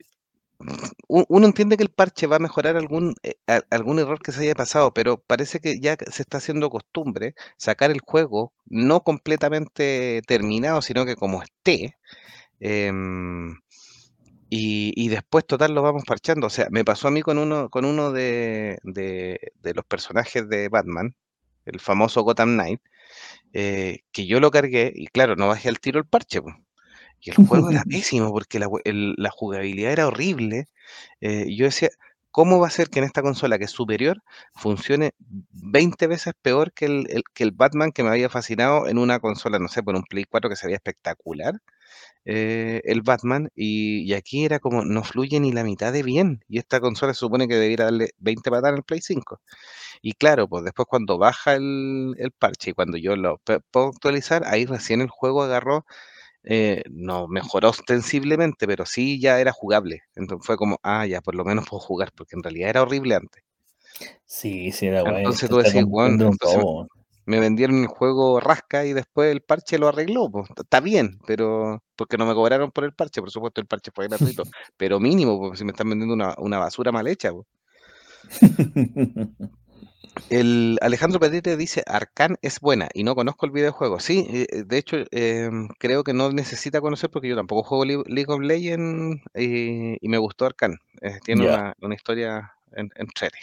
[1.09, 3.35] uno entiende que el parche va a mejorar algún, eh,
[3.71, 7.91] algún error que se haya pasado, pero parece que ya se está haciendo costumbre sacar
[7.91, 11.97] el juego no completamente terminado, sino que como esté.
[12.61, 13.57] em,
[14.55, 16.47] y, y después total lo vamos parchando.
[16.47, 20.49] O sea, me pasó a mí con uno, con uno de, de- de los personajes
[20.49, 21.15] de Batman,
[21.67, 22.81] el famoso Gotham Knight,
[23.53, 26.43] eh, que yo lo cargué y claro, no bajé al tiro el parche.
[26.43, 26.51] po.
[27.21, 30.67] Y el juego era pésimo porque la, el- la jugabilidad era horrible.
[31.21, 31.91] eh, yo decía,
[32.33, 34.23] ¿cómo va a ser que en esta consola que es superior
[34.55, 38.99] funcione 20 veces peor que el, el- que el Batman que me había fascinado en
[38.99, 41.55] una consola, no sé, por un Play 4 que se veía espectacular?
[42.25, 46.43] Eh, el Batman y, y aquí era como no fluye ni la mitad de bien
[46.49, 49.41] y esta consola se supone que debería darle 20 patadas al Play 5
[50.03, 53.39] y claro, pues después cuando baja el, el parche y cuando yo lo
[53.71, 55.85] puedo actualizar, ahí recién el juego agarró,
[56.45, 60.03] eh, no mejoró ostensiblemente, pero sí ya era jugable.
[60.15, 63.15] Entonces fue como, ah, ya por lo menos puedo jugar, porque en realidad era horrible
[63.15, 63.43] antes.
[64.27, 66.65] Sí, sí, la weá, Entonces tú decís, bueno, entonces.
[67.27, 71.83] Me vendieron el juego rasca y después el parche lo arregló, pues, está bien, pero
[71.97, 74.45] porque no me cobraron por el parche, por supuesto el parche fue gratuito,
[74.77, 77.33] pero mínimo, porque si me están vendiendo una, una basura mal hecha.
[77.33, 77.47] pues.
[80.31, 83.99] El Alejandro Pedrete dice, Arcane es buena y no conozco el videojuego.
[84.01, 87.85] Sí, eh, eh, de hecho em, creo que no necesita conocer porque yo tampoco juego
[87.85, 90.77] Le- League of Legends y, y me gustó Arcane.
[91.03, 93.39] Eh, tiene una, una historia en, entrete.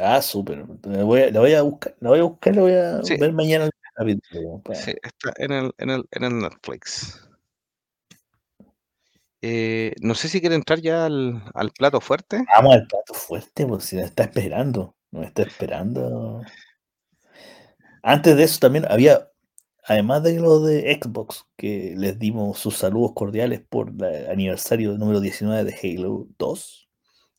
[0.00, 0.64] Ah, súper.
[0.82, 3.16] La voy, a, la voy a buscar, la voy a buscar, la voy a Sí,
[3.16, 4.60] ver mañana el capítulo.
[4.64, 7.22] pa- sí, está en el, en el, en el Netflix.
[9.42, 12.44] Eh, no sé si quiere entrar ya al, al plato fuerte.
[12.56, 14.96] Vamos al plato fuerte, pues si nos está esperando.
[15.12, 16.42] Nos está esperando.
[18.02, 19.28] Antes de eso también había,
[19.84, 25.20] además de lo de Xbox, que les dimos sus saludos cordiales por el aniversario número
[25.20, 26.85] 19 de Halo 2.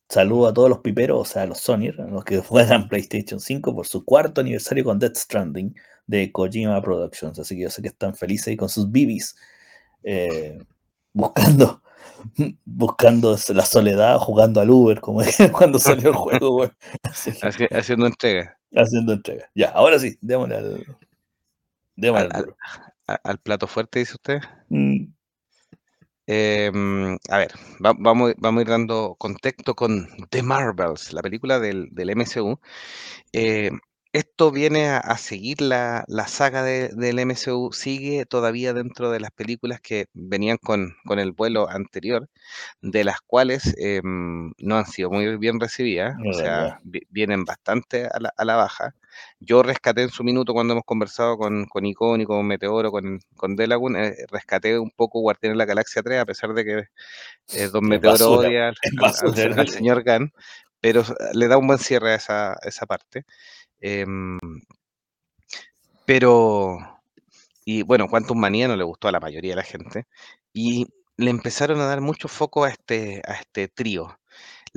[0.09, 3.39] Saludo a todos los piperos, o sea, a los Sony, a los que juegan PlayStation
[3.39, 7.39] 5 por su cuarto aniversario con Death Stranding de Kojima Productions.
[7.39, 9.35] Así que yo sé que están felices ahí con sus bibis,
[10.03, 10.59] eh,
[11.13, 11.81] buscando,
[12.65, 16.69] buscando la soledad, jugando al Uber, como cuando salió el juego.
[17.03, 19.49] Así que, haciendo entrega haciendo entrega.
[19.55, 20.85] Ya, ahora sí, démosle al.
[21.95, 22.57] Démosle al, al al- duro.
[23.07, 24.39] a- al plato fuerte, dice usted.
[24.69, 25.05] Mm,
[26.29, 27.51] Em, a ver,
[27.83, 32.59] va- vamos, vamos a ir dando contexto con The Marvels, la película del, del MCU.
[33.33, 33.71] Eh,
[34.17, 39.19] esto viene a, a seguir la, la saga de- del MCU, sigue todavía dentro de
[39.19, 42.27] las películas que venían con, con el vuelo anterior,
[42.81, 48.07] de las cuales em, no han sido muy bien recibidas, o sea, vi- vienen bastante
[48.07, 48.95] a la, a la baja.
[49.39, 53.55] Yo rescaté en su minuto cuando hemos conversado con, con Icónico, con Meteoro, con, con
[53.55, 56.83] Delagun, eh, rescaté un poco Guardián de la Galaxia 3, a pesar de que
[57.53, 59.61] eh, Don Es Meteoro basura, odia al, es al- al- basura.
[59.61, 60.31] al señor Gunn,
[60.79, 61.03] pero
[61.33, 63.25] le da un buen cierre a esa, a esa parte.
[63.81, 64.37] Em,
[66.05, 66.77] pero,
[67.65, 70.05] y bueno, Quantum Manía no le gustó a la mayoría de la gente.
[70.53, 74.19] Y le empezaron a dar mucho foco a este, a este trío.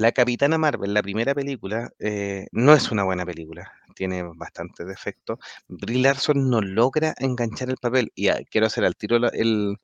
[0.00, 3.70] La Capitana Marvel, la primera película, eh, no es una buena película.
[3.94, 5.38] Tiene bastantes defectos.
[5.68, 8.10] Brie Larson no logra enganchar el papel.
[8.14, 9.76] Y ah, quiero hacer al tiro la, el,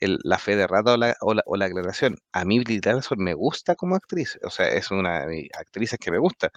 [0.00, 2.16] la fe de rata o la, o, la, o la aclaración.
[2.32, 4.38] A mí Brie Larson me gusta como actriz.
[4.42, 6.50] O sea, es una de mis actrices que me gusta.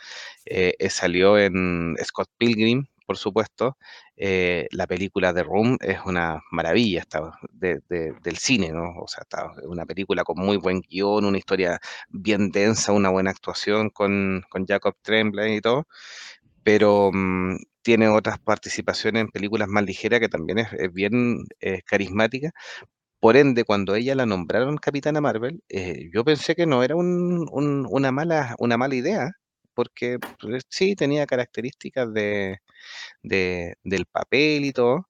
[0.46, 3.78] Eh, eh, salió en Scott Pilgrim, por supuesto.
[4.16, 7.04] Eh, la película The Room es una maravilla
[7.52, 8.94] de- de- del cine, ¿no?
[9.02, 13.32] O sea, está una película con muy buen guion, una historia bien densa, una buena
[13.32, 15.88] actuación con, con Jacob Tremblay y todo,
[16.64, 22.52] pero mm, tiene otras participaciones en películas más ligeras que también es, bien eh, carismática.
[23.20, 26.96] Por ende, cuando ella la nombraron Capitana Marvel, eh, yo pensé que no era
[27.52, 29.32] un- una mala, una mala idea,
[29.74, 32.60] porque pues, sí tenía características de,
[33.24, 35.08] de- del papel y todo.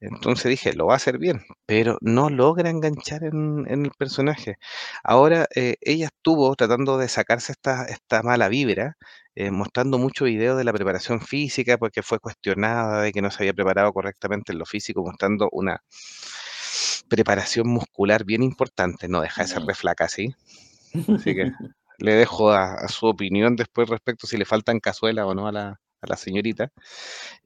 [0.00, 4.56] Entonces dije, lo va a hacer bien, pero no logra enganchar en, en el personaje.
[5.04, 8.96] Ahora eh, ella estuvo tratando de sacarse esta, esta mala vibra,
[9.36, 13.44] eh, mostrando muchos videos de la preparación física, porque fue cuestionada de que no se
[13.44, 15.82] había preparado correctamente en lo físico, mostrando una
[17.08, 19.08] preparación muscular bien importante.
[19.08, 19.66] No deja de ser Mm.
[19.68, 20.34] re flaca, ¿sí?
[21.08, 21.44] Así que
[22.02, 25.52] le dejo a, a su opinión después respecto si le faltan cazuelas o no a
[25.52, 25.68] la,
[26.02, 26.72] a la señorita.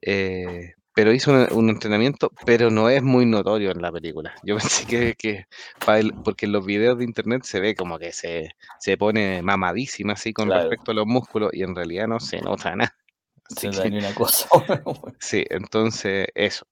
[0.01, 4.33] Eh, pero hizo un, un entrenamiento, pero no es muy notorio en la película.
[4.43, 5.45] Yo pensé que, que
[5.87, 8.49] el- porque en los videos de internet se ve como que se,
[8.79, 10.53] se pone mamadísima así con Claro.
[10.53, 12.95] respecto a los músculos y en realidad no se nota nada.
[13.49, 14.47] Así Se da que, ni una cosa.
[15.19, 16.65] sí, entonces eso.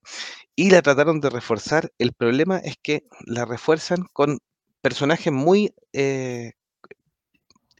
[0.56, 1.92] Y la trataron de reforzar.
[2.00, 4.40] El problema es que la refuerzan con
[4.82, 6.54] personajes muy eh,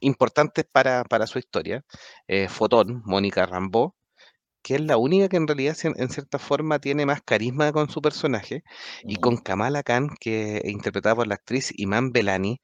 [0.00, 1.84] importantes para, para su historia.
[2.28, 3.94] Eh, Fotón, Mónica Rambeau,
[4.62, 8.02] que es la única que en realidad en cierta forma tiene más carisma con su
[8.02, 8.64] personaje,
[9.06, 12.60] y con Kamala Khan, que interpretada por la actriz Iman Belani,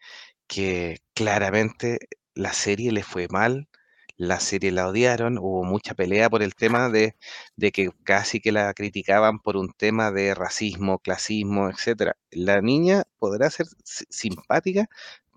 [0.49, 1.99] que claramente
[2.35, 3.69] la serie le fue mal,
[4.17, 7.17] la serie la odiaron, hubo mucha pelea por el tema de,
[7.57, 12.17] de que casi que la criticaban por un tema de racismo, clasismo, etcétera.
[12.31, 14.87] La niña podrá ser si- simpática,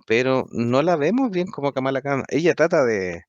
[0.06, 2.24] pero no la vemos bien como Kamala Khan.
[2.30, 3.24] Ella trata de,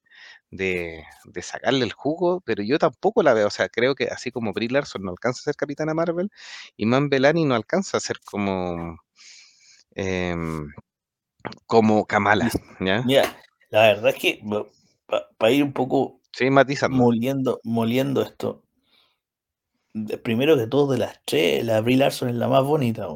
[0.51, 3.49] de, de sacarle el jugo, pero yo tampoco la veo.
[3.49, 6.31] O sea, creo que así como Brie Larson no alcanza a ser Capitana Marvel,
[6.77, 8.99] Iman Belani no alcanza a ser como.
[9.95, 10.71] em,
[11.67, 12.51] como Kamala,
[12.81, 13.03] ¿ya?
[13.05, 13.37] Mira,
[13.71, 14.41] la verdad es que
[15.39, 16.97] para ir un poco Sí, matizando.
[16.99, 18.63] moliendo, moliendo esto,
[20.23, 23.07] primero que todo de las tres, la Brie Larson es la más bonita.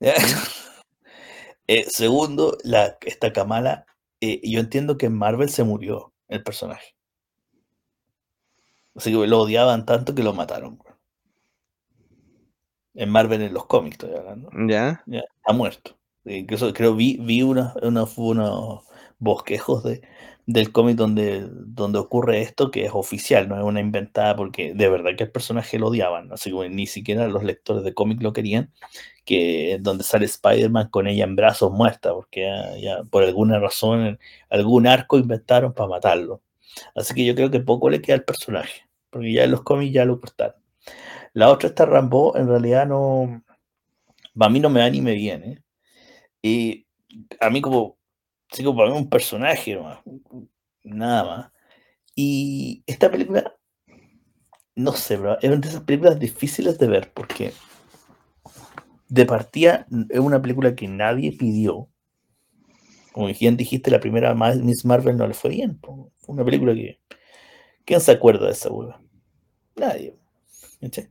[0.00, 0.14] ¿Ya?
[1.72, 3.86] Eh, segundo, la, esta Kamala,
[4.20, 6.96] eh, yo entiendo que en Marvel se murió el personaje.
[8.96, 10.80] Así que lo odiaban tanto que lo mataron.
[12.94, 14.50] En Marvel, en los cómics, estoy hablando.
[14.68, 15.04] ¿Ya?
[15.06, 15.96] Ya, está muerto.
[16.24, 18.84] Eh, Incluso creo vi, vi unos, unos, unos
[19.20, 20.02] bosquejos de,
[20.46, 24.88] del cómic donde, donde ocurre esto, que es oficial, no es una inventada, porque de
[24.88, 28.32] verdad que el personaje lo odiaban, así que ni siquiera los lectores de cómic lo
[28.32, 28.72] querían,
[29.24, 32.50] que donde sale Spider-Man con ella en brazos muerta, porque
[32.82, 34.18] ya, por alguna razón,
[34.48, 36.42] algún arco inventaron para matarlo.
[36.94, 39.92] Así que yo creo que poco le queda al personaje, porque ya en los cómics
[39.92, 40.56] ya lo cortaron.
[41.32, 43.44] La otra, esta Rambo, en realidad no,
[44.38, 45.62] a mí no me va ni me viene.
[46.42, 46.86] Y
[47.40, 47.99] a mí como,
[48.52, 50.00] sí, como para mí un personaje nomás,
[50.84, 51.52] nada más.
[52.14, 53.54] Y esta película,
[54.74, 57.52] no sé, bro, es una de esas películas difíciles de ver porque
[59.08, 61.88] de partida es una película que nadie pidió.
[63.12, 65.80] Como bien dijiste, la primera Miss Marvel no le fue bien.
[65.80, 67.00] Fue una película que...
[67.84, 69.02] ¿Quién se acuerda de esa hueva?
[69.74, 70.16] Nadie.
[70.80, 71.10] ¿cachai?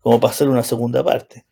[0.00, 1.46] Como para hacer una segunda parte.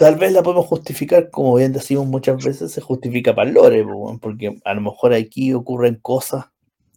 [0.00, 3.84] Tal vez la podemos justificar, como bien decimos muchas veces, se justifica para lore,
[4.18, 6.46] porque a lo mejor aquí ocurren cosas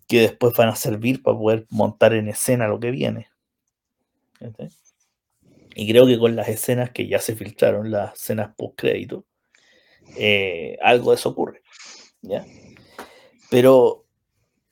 [0.07, 3.27] que después van a servir para poder montar en escena lo que viene.
[5.75, 9.25] Y creo que con las escenas que ya se filtraron, las escenas post crédito,
[10.15, 11.61] eh, algo de eso ocurre.
[12.21, 12.45] ¿ya?
[13.51, 14.05] Pero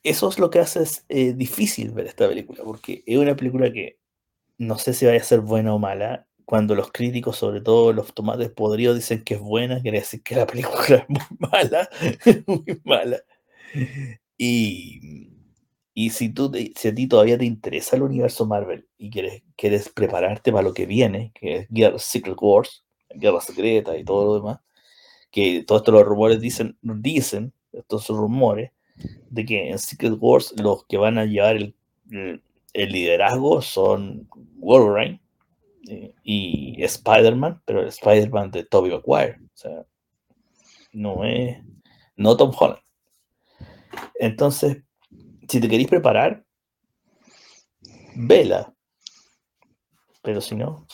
[0.02, 3.70] eso es lo que hace es, eh, difícil ver esta película, porque es una película
[3.70, 3.98] que
[4.56, 6.26] no sé si vaya a ser buena o mala.
[6.44, 10.36] Cuando los críticos, sobre todo los tomates podridos, dicen que es buena, quiere decir que
[10.36, 11.88] la película es muy mala,
[12.46, 13.18] muy mala.
[14.38, 15.28] Y,
[15.94, 19.88] y si, tú si a ti todavía te interesa el universo Marvel y quieres, quieres
[19.88, 24.34] prepararte para lo que viene, que es Guerra, Secret Wars, Guerra Secreta y todo lo
[24.36, 24.60] demás,
[25.30, 28.70] que todos estos los rumores dicen, dicen, estos rumores,
[29.30, 31.74] de que en Secret Wars los que van a llevar el-
[32.74, 35.20] el liderazgo son Wolverine
[35.88, 39.38] eh, y Spider-Man, pero el Spider-Man de Tobey Maguire.
[39.42, 39.86] O sea,
[40.92, 41.58] no es.
[42.16, 42.80] No Tom Holland.
[44.18, 44.82] Entonces,
[45.48, 46.44] si te queréis preparar,
[48.14, 48.72] vela.
[50.22, 50.86] Pero si no,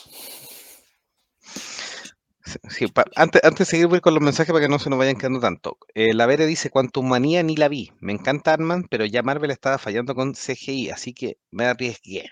[3.15, 5.39] antes, antes de seguir voy con los mensajes para que no se nos vayan quedando
[5.39, 5.77] tanto.
[5.93, 7.91] Eh, la Vere dice, Quantum Manía ni la vi.
[7.99, 12.29] Me encanta Ant-Man, pero ya Marvel estaba fallando con CGI, así que me arriesgué.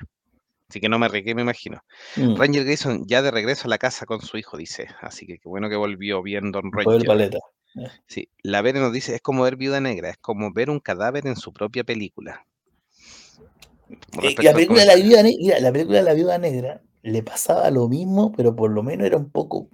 [0.69, 1.81] Así que no me arriesgué, me imagino.
[2.17, 4.87] mm, Ranger Grayson ya de regreso a la casa con su hijo, dice.
[5.01, 7.07] Así que qué bueno que volvió bien Don Ranger.
[7.07, 7.39] paleta.
[8.07, 11.27] Sí, la Vere nos dice, es como ver Viuda Negra, es como ver un cadáver
[11.27, 12.45] en su propia película.
[14.21, 15.05] Eh, respecto la al película de la comentario.
[15.05, 18.71] viuda negra, mira, la película de la viuda negra le pasaba lo mismo, pero por
[18.71, 19.69] lo menos era un poco,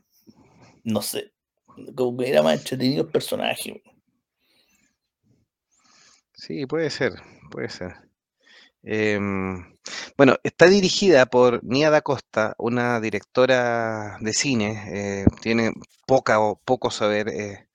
[0.83, 1.33] no sé,
[1.95, 3.83] como que era más entretenido el personaje.
[6.35, 7.13] Sí, puede ser,
[7.49, 7.95] puede ser.
[8.83, 9.63] Em,
[10.17, 15.71] bueno, está dirigida por Nia Da Costa, una directora de cine, eh, tiene
[16.05, 17.67] poca o poco saber, eh,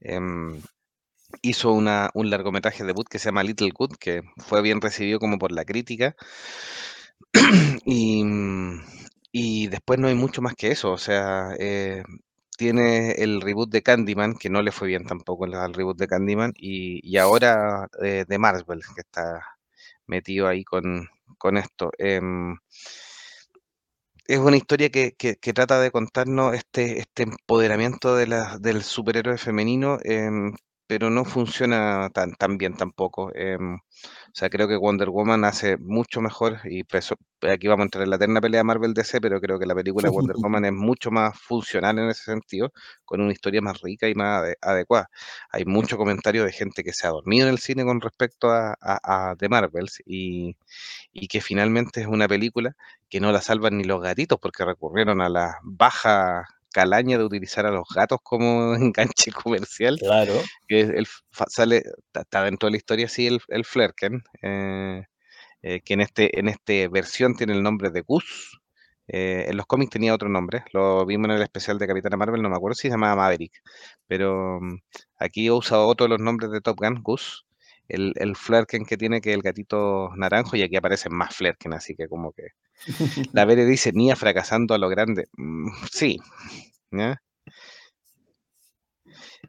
[0.00, 0.62] em,
[1.42, 5.38] hizo una, un largometraje debut que se llama Little Good, que fue bien recibido como
[5.38, 6.16] por la crítica,
[7.84, 8.80] y, mm,
[9.32, 12.02] y después no hay mucho más que eso, o sea, eh,
[12.56, 16.52] tiene el reboot de Candyman, que no le fue bien tampoco al reboot de Candyman,
[16.56, 19.55] y, y ahora de Marvel, que está
[20.06, 21.90] metido ahí con, con esto.
[21.98, 22.56] Em,
[24.28, 28.26] es una historia que, que- que trata de contarnos este, este empoderamiento de
[28.60, 30.54] del superhéroe femenino, em,
[30.86, 33.32] pero no funciona tan, tan bien tampoco.
[33.34, 33.80] em, o
[34.34, 38.10] sea, creo que Wonder Woman hace mucho mejor, y preso- aquí vamos a entrar en
[38.10, 41.38] la eterna pelea Marvel-DC, pero creo que la película de Wonder Woman es mucho más
[41.40, 42.72] funcional en ese sentido,
[43.04, 45.08] con una historia más rica y más ade- adecuada.
[45.50, 48.76] Hay mucho comentario de gente que se ha dormido en el cine con respecto a,
[48.80, 50.56] a, a The Marvels, y,
[51.12, 52.74] y que finalmente es una película
[53.08, 56.44] que no la salvan ni los gatitos porque recurrieron a la baja
[56.76, 60.34] calaña de utilizar a los gatos como enganche comercial, Claro.
[61.30, 61.82] fa- sale,
[62.14, 65.04] está- dentro de la historia, sí, el, el Flerken, eh,
[65.62, 68.60] eh, que en este, en este versión tiene el nombre de Gus.
[69.08, 72.42] eh, en los cómics tenía otro nombre, lo vimos en el especial de Capitana Marvel,
[72.42, 73.52] no me acuerdo si se llamaba Maverick,
[74.08, 74.78] pero mm,
[75.20, 77.45] aquí he usado otro de los nombres de Top Gun, Gus,
[77.88, 81.94] el, el Flerken que tiene que el gatito naranjo y aquí aparecen más Flerken, así
[81.94, 82.48] que como que
[83.32, 85.28] la Bere dice, Nia fracasando a lo grande.
[85.36, 86.18] Mm, sí.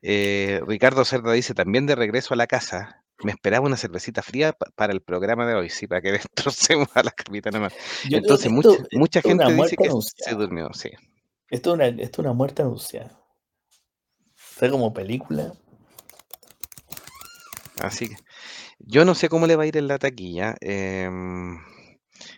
[0.01, 4.55] Eh, Ricardo Cerda dice, también de regreso a la casa, me esperaba una cervecita fría
[4.75, 7.69] para el programa de hoy, sí, para que destrocemos a la capitana
[8.09, 10.91] Entonces, mucha, mucha gente dice que se durmió, sí.
[11.49, 13.19] Esto es una, esto es una muerte anunciada.
[14.35, 15.53] Fue como película.
[17.79, 18.15] Así que
[18.79, 20.55] yo no sé cómo le va a ir en la taquilla.
[20.61, 21.59] Em,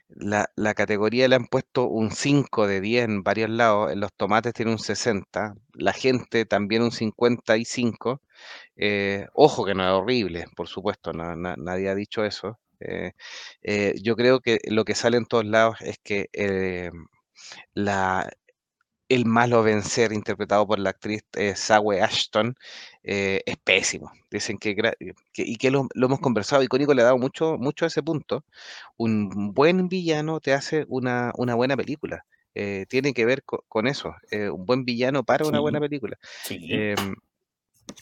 [0.09, 3.91] la, categoría le han puesto un 5 de 10 en varios lados.
[3.91, 5.55] En los tomates tiene un 60.
[5.73, 8.21] La gente también un 55.
[8.77, 12.59] Eh, ojo que no es horrible, por supuesto, nadie ha dicho eso.
[12.79, 13.11] Eh,
[13.61, 16.29] eh, yo creo que lo que sale en todos lados es que
[17.73, 18.29] la,
[19.09, 22.55] el malo vencer, interpretado por la actriz eh, Sawe Ashton,
[23.03, 24.11] eh, es pésimo.
[24.29, 24.75] Dicen que,
[25.35, 28.45] y que lo, hemos conversado, y Cónico le ha dado mucho, mucho a ese punto.
[28.97, 32.25] Un buen villano te hace una, una buena película.
[32.53, 34.13] Eh, tiene que ver con, eso.
[34.31, 36.17] un buen villano para una buena película.
[36.49, 37.15] Em,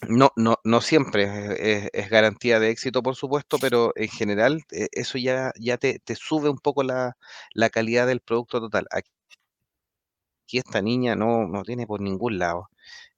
[0.10, 5.54] no, no, no siempre es, garantía de éxito, por supuesto, pero en general eso ya,
[5.58, 7.18] ya te, te sube un poco la,
[7.54, 8.88] la calidad del producto total.
[8.92, 9.12] Aquí
[10.48, 12.70] aquí esta niña no, no tiene por ningún lado.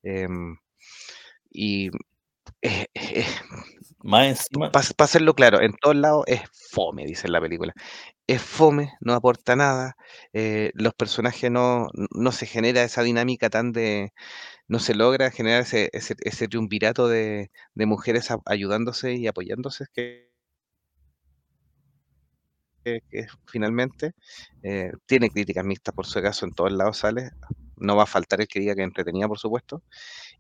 [0.04, 0.58] Em,
[1.52, 1.92] y
[4.04, 4.72] más encima.
[4.72, 7.74] Para hacerlo claro, en todos lados es fome, dice la película.
[8.28, 9.96] Es fome, no aporta nada.
[10.34, 14.12] Eh, los personajes no, no se genera esa dinámica tan de.
[14.68, 20.29] No se logra generar ese, ese, ese triunvirato de, de mujeres ayudándose y apoyándose que
[23.10, 24.14] que, finalmente
[24.64, 27.32] eh, tiene críticas mixtas por su caso, en todos lados sale.
[27.78, 29.82] No va a faltar el que diga que entretenía, por supuesto.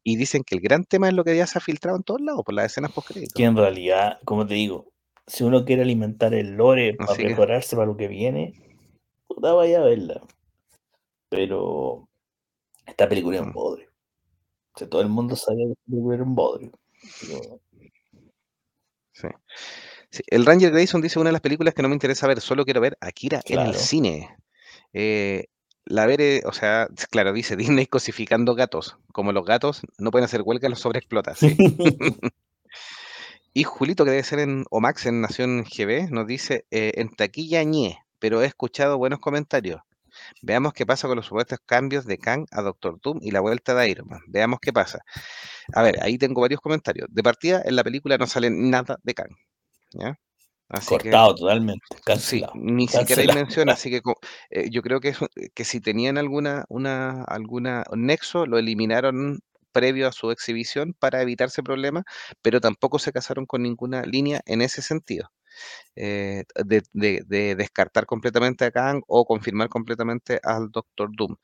[0.03, 2.21] Y dicen que el gran tema es lo que ya se ha filtrado en todos
[2.21, 4.91] lados, por las escenas post Que en realidad, como te digo,
[5.27, 8.53] si uno quiere alimentar el lore para prepararse para lo que viene,
[9.27, 10.21] puta vaya a verla.
[11.29, 12.09] Pero
[12.85, 13.53] esta película es un mm.
[13.53, 13.89] bodrio.
[14.73, 16.71] O sea, todo el mundo sabía que esta película era un bodrio.
[19.13, 19.27] Sí
[20.27, 22.81] el Ranger Grayson dice una de las películas que no me interesa ver, solo quiero
[22.81, 24.35] ver Akira en el cine.
[24.93, 25.45] Eh,
[25.85, 28.97] la ver, o sea, claro, dice Disney cosificando gatos.
[29.11, 31.33] Como los gatos no pueden hacer huelga, los sobreexplota.
[33.53, 37.63] y Julito, que debe ser en Omax, en Nación GB, nos dice, eh, en taquilla
[37.63, 39.81] ñe, pero he escuchado buenos comentarios.
[40.41, 43.73] Veamos qué pasa con los supuestos cambios de Kang a Doctor Doom y la vuelta
[43.75, 44.21] de Iron Man.
[44.27, 44.99] Veamos qué pasa.
[45.73, 47.07] A ver, ahí tengo varios comentarios.
[47.11, 49.31] De partida, en la película no sale nada de Kang.
[50.85, 52.53] Cortado totalmente, cancelado.
[52.55, 54.01] ni siquiera hay mención, así que
[54.51, 55.15] eh, yo creo que,
[55.55, 59.39] que si tenían alguna, una, alguna nexo, lo eliminaron
[59.71, 62.03] previo a su exhibición para evitarse problemas,
[62.41, 65.31] pero tampoco se casaron con ninguna línea en ese sentido.
[66.01, 66.81] Eh, de,
[67.55, 71.35] descartar completamente a Kang o confirmar completamente al Doctor Doom.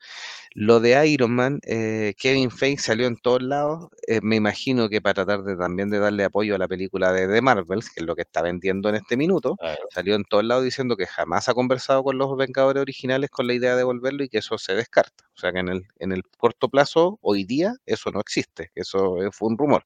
[0.54, 5.02] Lo de Iron Man, eh, Kevin Feige salió en todos lados, eh, me imagino que
[5.02, 8.06] para tratar de también de darle apoyo a la película de The Marvels, que es
[8.06, 9.58] lo que está vendiendo en este minuto,
[9.94, 13.54] salió en todos lados diciendo que jamás ha conversado con los Vengadores originales con la
[13.56, 15.26] idea de devolverlo y que eso se descarta.
[15.36, 19.18] O sea que en el, en el corto plazo, hoy día, eso no existe, eso
[19.34, 19.86] fue un rumor.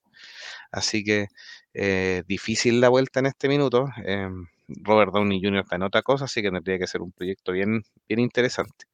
[0.71, 1.27] Así que
[1.73, 3.87] eh, difícil la vuelta en este minuto.
[4.05, 5.61] Em, Robert Downey Jr.
[5.61, 8.85] está en otra cosa, así que tendría que ser un proyecto bien, bien interesante.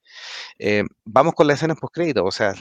[0.57, 2.53] Em, vamos con las escenas post-crédito, o sea...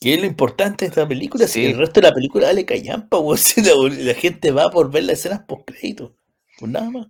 [0.00, 1.46] ¿Qué es lo importante de esta película?
[1.46, 3.18] Si el resto de la película dale callampa,
[3.56, 6.16] la, la, gente va por ver las escenas post-crédito.
[6.58, 7.06] Pues nada más.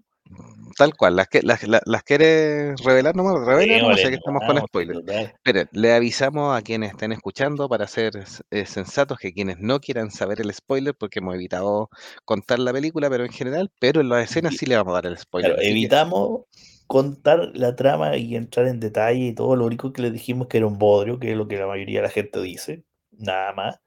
[0.77, 4.59] Tal cual, las, que, las, las, quieres revelar nomás, revela no sé que estamos con
[4.59, 5.01] spoilers.
[5.43, 8.13] Pero le avisamos a quienes estén escuchando para ser
[8.51, 11.89] eh, sensatos que quienes no quieran saber el spoiler, porque hemos evitado
[12.27, 15.07] contar la película, pero en general, pero en las escenas sí le vamos a dar
[15.07, 15.57] el spoiler.
[15.63, 16.43] evitamos
[16.87, 20.59] contar la trama y entrar en detalle y todo, lo único que le dijimos que
[20.59, 23.81] era un bodrio, que es lo que la mayoría de la gente dice, nada más.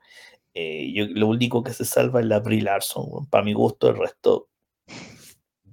[0.56, 3.98] Eh, yo, lo único que se salva es la Brie Larson, para mi gusto, el
[3.98, 4.50] resto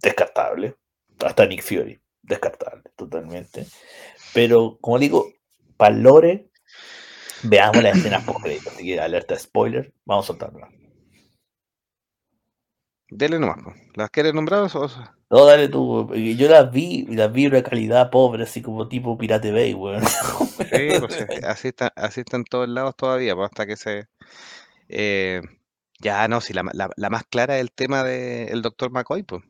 [0.00, 0.76] descartable
[1.24, 3.66] hasta Nick Fury, descartable totalmente.
[4.34, 5.32] Pero, como digo,
[5.76, 6.50] para Lore,
[7.42, 8.70] veamos las escenas post crédito.
[8.70, 10.68] Así que alerta spoiler, vamos a soltarla.
[13.08, 13.58] Dele nomás,
[13.94, 14.88] ¿las quieres nombrar o...?
[15.28, 19.52] No, dale tú, yo las vi, las vi de calidad pobre, así como tipo Pirate
[19.52, 20.02] Bay, weón.
[20.04, 24.08] Sí, pues, así, está, así está en todos lados todavía, pues, hasta que se...
[24.88, 25.40] Eh,
[26.00, 29.42] ya, no, si la, la, más clara es el tema del doctor McCoy, pues.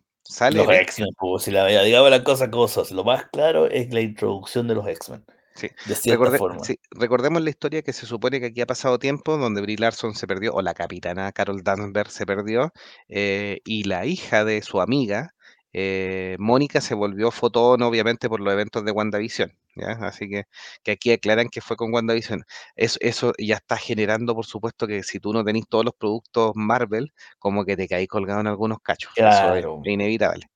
[0.53, 2.91] Los X-Men, pues, si la digamos las cosas, cosas.
[2.91, 5.25] Lo más claro es la introducción de los X-Men.
[5.55, 5.69] Sí.
[5.87, 6.65] De cierta Recorde- forma.
[6.65, 10.15] sí, Recordemos la historia que se supone que aquí ha pasado tiempo donde Brie Larson
[10.15, 12.73] se perdió, o la capitana Carol Danvers se perdió,
[13.09, 15.33] eh, y la hija de su amiga,
[15.73, 19.51] eh, Mónica, se volvió fotón, obviamente, por los eventos de WandaVision.
[19.77, 19.93] ¿Ya?
[20.03, 20.45] Así que,
[20.83, 22.45] que aquí aclaran que fue con WandaVision.
[22.77, 26.53] Eso, eso ya está generando, por supuesto, que si tú no tenés todos los productos
[26.55, 29.13] Marvel, como que te caís colgado en algunos cachos.
[29.17, 29.81] Eso es Claro.
[29.85, 30.47] inevitable.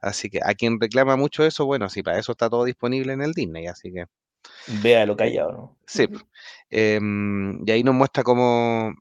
[0.00, 3.22] Así que a quien reclama mucho eso, bueno, si para eso está todo disponible en
[3.22, 4.06] el Disney, así que
[4.82, 5.76] Véalo callado, ¿no?
[5.86, 6.08] sí.
[6.70, 8.94] Em, y ahí nos muestra cómo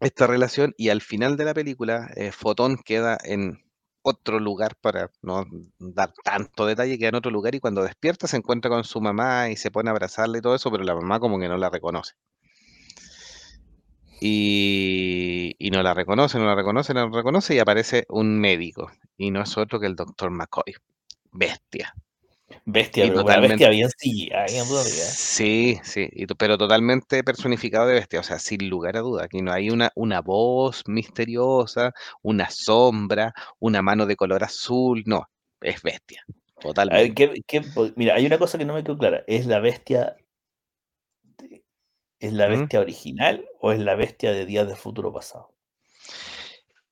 [0.00, 3.65] esta relación y al final de la película, eh, Fotón queda en
[4.08, 5.46] otro lugar para no
[5.78, 9.50] dar tanto detalle, queda en otro lugar y cuando despierta se encuentra con su mamá
[9.50, 11.70] y se pone a abrazarle y todo eso, pero la mamá como que no la
[11.70, 12.14] reconoce.
[14.20, 18.90] Y, y no la reconoce, no la reconoce, no la reconoce y aparece un médico
[19.16, 20.74] y no es otro que el doctor McCoy.
[21.32, 21.92] Bestia.
[22.68, 23.88] Bestia, Y pero totalmente- bestia bien
[24.82, 25.06] realidad.
[25.08, 29.24] Sí, sí, y to- pero totalmente personificado de bestia, o sea, sin lugar a duda,
[29.24, 31.92] aquí no hay una, una voz misteriosa,
[32.22, 35.28] una sombra, una mano de color azul, no,
[35.60, 37.14] es bestia, A ver, totalmente.
[37.14, 39.22] ¿qué- qué- po- mira, hay una cosa que no me quedó clara.
[39.28, 40.16] ¿Es la bestia
[41.38, 41.62] de-
[42.18, 42.50] ¿Es la ¿Mm?
[42.50, 45.54] bestia original o es la bestia de Días del Futuro Pasado?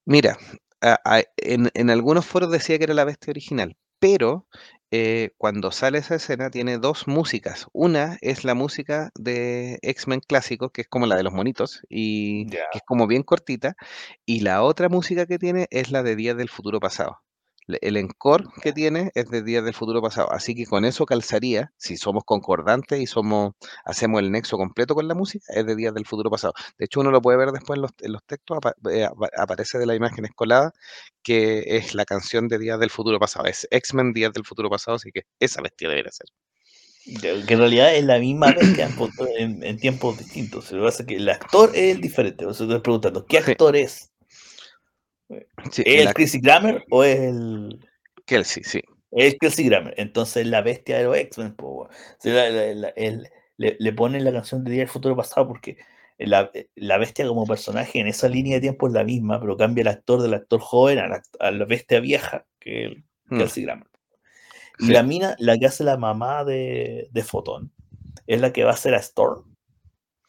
[0.05, 0.39] Mira,
[0.81, 4.47] a- a- en, en algunos foros decía que era la bestia original, pero
[4.90, 7.66] eh, cuando sale esa escena tiene dos músicas.
[7.72, 12.47] Una es la música de X-Men clásico, que es como la de los monitos, y
[12.51, 12.61] Ya.
[12.70, 13.74] que es como bien cortita,
[14.26, 17.18] y la otra música que tiene es la de Días del Futuro Pasado.
[17.67, 21.73] El encore que tiene es de Días del Futuro Pasado, así que con eso calzaría,
[21.79, 23.55] si somos concordantes y somos,
[23.87, 26.53] hacemos el nexo completo con la música, es de Días del Futuro Pasado.
[26.77, 29.31] De hecho, uno lo puede ver después en los, en los textos, apa- eh, apa-
[29.39, 30.73] aparece de la imagen escolada,
[31.23, 33.47] que es la canción de Días del Futuro Pasado.
[33.47, 36.27] Es X-Men Días del Futuro Pasado, así que esa bestia debería ser.
[37.21, 38.89] Que en realidad es la misma bestia
[39.39, 40.71] en, tiempos distintos.
[40.73, 42.47] Lo que pasa es que el actor es el diferente.
[42.49, 43.51] Estoy preguntando, ¿qué Sí.
[43.53, 44.11] actor es?
[45.70, 47.80] Sí, ¿Es el Chrissy Grammer o es el,
[48.26, 48.80] Kelsey, sí.
[49.11, 51.57] Es Kelsey Grammer, entonces la bestia de los X-Men,
[53.57, 55.76] le, le ponen la canción de Día del Futuro Pasado porque
[56.18, 59.82] la, la bestia como personaje en esa línea de tiempo es la misma, pero cambia
[59.82, 63.64] el actor del actor joven a la, a la bestia vieja, que el Mm, Kelsey
[63.64, 63.89] Grammer.
[64.78, 67.72] Y la mina, la que hace la mamá de, de Fotón,
[68.26, 69.57] es la que va a ser a Storm.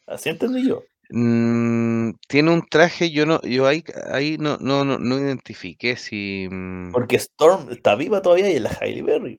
[0.06, 0.84] Así entendí yo.
[1.10, 6.48] Mm, tiene un traje, yo no, yo ahí, ahí no, no, no, no identifiqué si
[6.50, 9.38] mm, Porque Storm está viva todavía y es la Hailey Berry.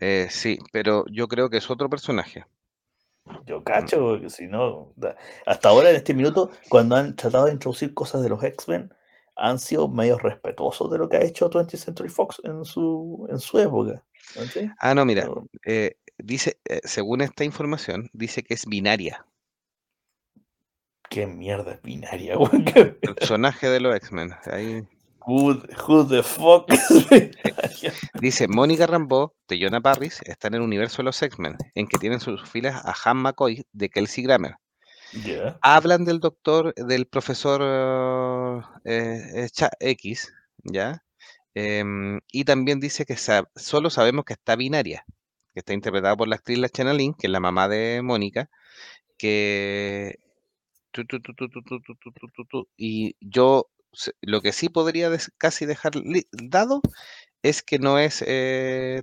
[0.00, 2.44] eh, sí, pero yo creo que es otro personaje.
[3.46, 5.16] Yo cacho, porque si no, da-
[5.46, 8.92] hasta ahora en este minuto, cuando han tratado de introducir cosas de los X-Men,
[9.36, 13.38] han sido medio respetuosos de lo que ha hecho 20th Century Fox en su, en
[13.38, 14.02] su época.
[14.34, 14.70] ¿cachai?
[14.80, 19.24] Ah, no, mira, No, eh, dice, eh, según esta información, dice que es binaria,
[21.10, 22.64] ¿Qué mierda es binaria, weón?
[22.64, 24.32] ¿Qué personaje de los X-Men.
[24.46, 24.86] Ahí
[25.26, 26.66] Who, who the fuck
[28.20, 31.98] dice, Mónica Rambeau de Jonah Parris está en el universo de los X-Men, en que
[31.98, 34.54] tienen sus filas a Han McCoy de Kelsey Grammer.
[35.60, 40.32] Hablan del doctor, del profesor eh, eh, X,
[40.64, 41.04] ¿ya?
[41.54, 45.04] Em, y también dice que solo sabemos que está binaria,
[45.52, 48.48] que está interpretada por la actriz Lachana Lynn, que es la mamá de Mónica,
[49.18, 50.18] que
[52.76, 53.70] y yo
[54.20, 55.92] lo que sí podría casi dejar
[56.32, 56.80] dado
[57.42, 58.24] es que no es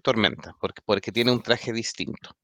[0.03, 2.35] Tormenta, porque, porque tiene un traje distinto.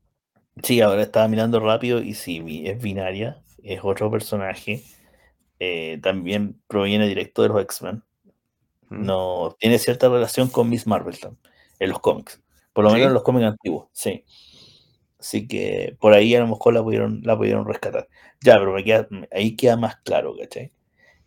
[0.62, 4.84] Sí, ahora estaba mirando rápido y sí, es binaria, es otro personaje.
[6.02, 8.04] También proviene directo de los X-Men.
[8.90, 11.18] No, tiene cierta relación con Miss Marvel
[11.80, 12.42] en los cómics,
[12.74, 14.24] por lo menos en los cómics antiguos, sí.
[15.24, 18.10] Así que por ahí a lo mejor la pudieron, la pudieron rescatar.
[18.42, 20.74] Ya, pero me queda, ahí queda más claro, ¿cachai?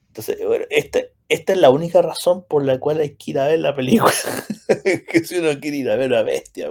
[0.08, 3.46] Entonces, bueno, esta, esta es la única razón por la cual hay que ir a
[3.46, 4.12] ver la película.
[5.08, 6.68] que si uno quiere ir a ver a Bestia.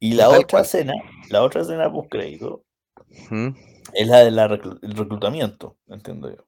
[0.00, 0.94] Y la Tal otra escena,
[1.28, 2.64] la otra escena post crédito,
[3.92, 4.38] es la del
[4.96, 6.46] reclutamiento, entiendo yo.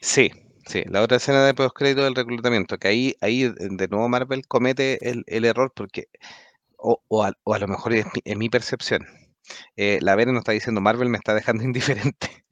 [0.00, 0.30] Sí,
[0.64, 4.46] sí, la otra escena de postcrédito del reclutamiento, que ahí, ahí eh, de nuevo Marvel
[4.46, 6.08] comete el, el error porque,
[6.80, 9.06] o, o, a, o a lo mejor es mi, es mi percepción,
[9.76, 12.44] eh, la Vera nos está diciendo Marvel me está dejando indiferente.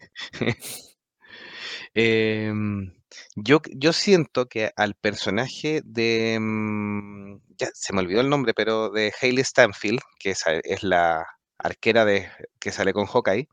[1.95, 2.93] Em,
[3.37, 8.91] yo, yo siento que al personaje de, mm, ya se me olvidó el nombre, pero
[8.91, 11.27] de Hailey Stanfield, que es, es la
[11.59, 13.49] arquera de, que sale con Hawkeye,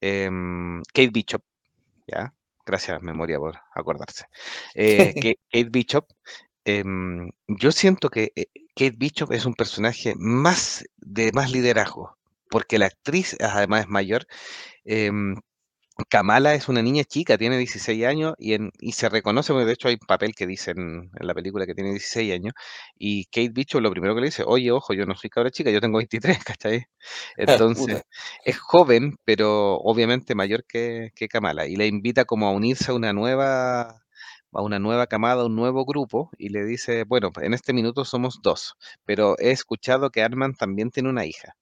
[0.00, 1.42] em, Kate Bishop,
[2.06, 2.34] ¿ya?
[2.66, 4.26] Gracias, memoria, por acordarse.
[4.74, 6.06] Eh, Kate, Kate Bishop,
[6.64, 8.46] em, yo siento que, eh,
[8.78, 12.16] Kate Bishop es un personaje más de más liderazgo,
[12.48, 14.26] porque la actriz además es mayor.
[14.84, 15.34] Em,
[16.08, 19.72] Kamala es una niña chica, tiene 16 años y, en, y se reconoce, porque de
[19.72, 22.54] hecho hay un papel que dice en, la película que tiene 16 años,
[22.96, 25.70] y Kate Bishop lo primero que le dice, oye, ojo, yo no soy cabra chica,
[25.72, 26.86] yo tengo 23, ¿cachai?
[27.36, 28.02] Entonces,
[28.44, 32.94] es joven, pero obviamente mayor que, que Kamala, y le invita como a unirse a
[32.94, 34.02] una nueva
[34.58, 38.40] a una nueva camada, un nuevo grupo, y le dice, bueno, en este minuto somos
[38.42, 41.54] dos, pero he escuchado que Arman también tiene una hija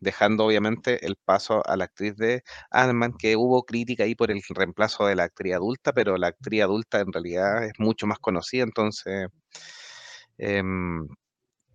[0.00, 4.42] dejando obviamente el paso a la actriz de Ant-Man, que hubo crítica ahí por el
[4.48, 8.62] reemplazo de la actriz adulta, pero la actriz adulta en realidad es mucho más conocida,
[8.64, 9.28] entonces
[10.38, 11.08] em,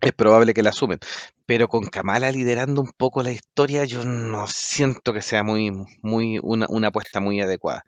[0.00, 0.98] es probable que la asumen.
[1.46, 6.38] Pero con Kamala liderando un poco la historia, yo no siento que sea muy, muy
[6.42, 7.84] una, una apuesta muy adecuada.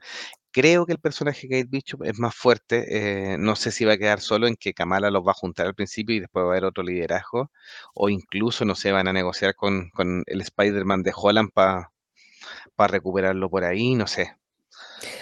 [0.55, 2.85] Creo que el personaje Kate Bishop es más fuerte.
[2.87, 5.67] Eh, no sé si va a quedar solo en que Kamala los va a juntar
[5.67, 7.51] al principio y después va a haber otro liderazgo.
[7.93, 11.91] O incluso, no sé, van a negociar con, con el Spider-Man de Holland para
[12.77, 14.37] recuperarlo por ahí, no sé.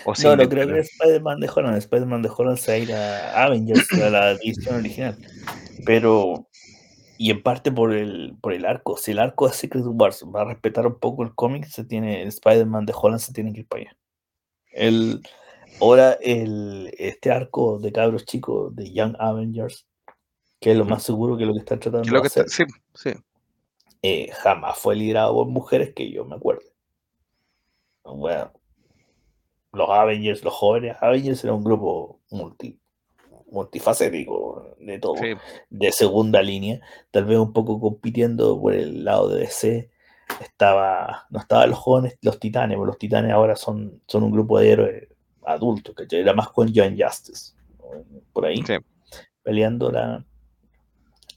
[0.06, 1.78] O no, no creo que Spider-Man de Holland.
[1.78, 5.18] Spider-Man de Holland se va a ir a Avengers, a la edición original.
[5.84, 6.48] Pero,
[7.18, 8.98] y en parte por el, por el arco.
[8.98, 12.22] Si el arco de Secret Wars va a respetar un poco el cómic, se tiene,
[12.22, 13.98] el Spider-Man de Holland se tiene que ir para allá.
[14.74, 15.22] El,
[15.80, 19.88] ahora, el, este arco de cabros chicos de Young Avengers,
[20.60, 22.64] que es lo más seguro que lo que están tratando de hacer, sí,
[22.94, 23.12] sí.
[24.02, 26.64] Eh, jamás fue liderado por mujeres que yo me acuerdo.
[28.04, 28.52] Bueno,
[29.72, 32.78] los Avengers, los jóvenes Avengers era un grupo multi,
[33.50, 35.16] multifacético de todo,
[35.70, 39.90] de segunda línea, tal vez un poco compitiendo por el lado de DC,
[40.42, 44.60] estaba, no estaban los jóvenes, los titanes, porque los titanes ahora son, son un grupo
[44.60, 45.08] de héroes
[45.46, 47.54] adultos, que era más con John Justice,
[48.32, 48.64] por ahí,
[49.44, 50.26] peleando la,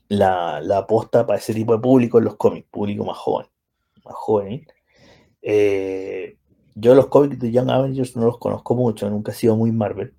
[0.08, 3.46] la, la aposta para ese tipo de público en los cómics, público más joven,
[4.04, 4.66] más joven.
[5.42, 6.36] Eh,
[6.74, 10.14] yo los cómics de Young Avengers no los conozco mucho, nunca he sido muy Marvel.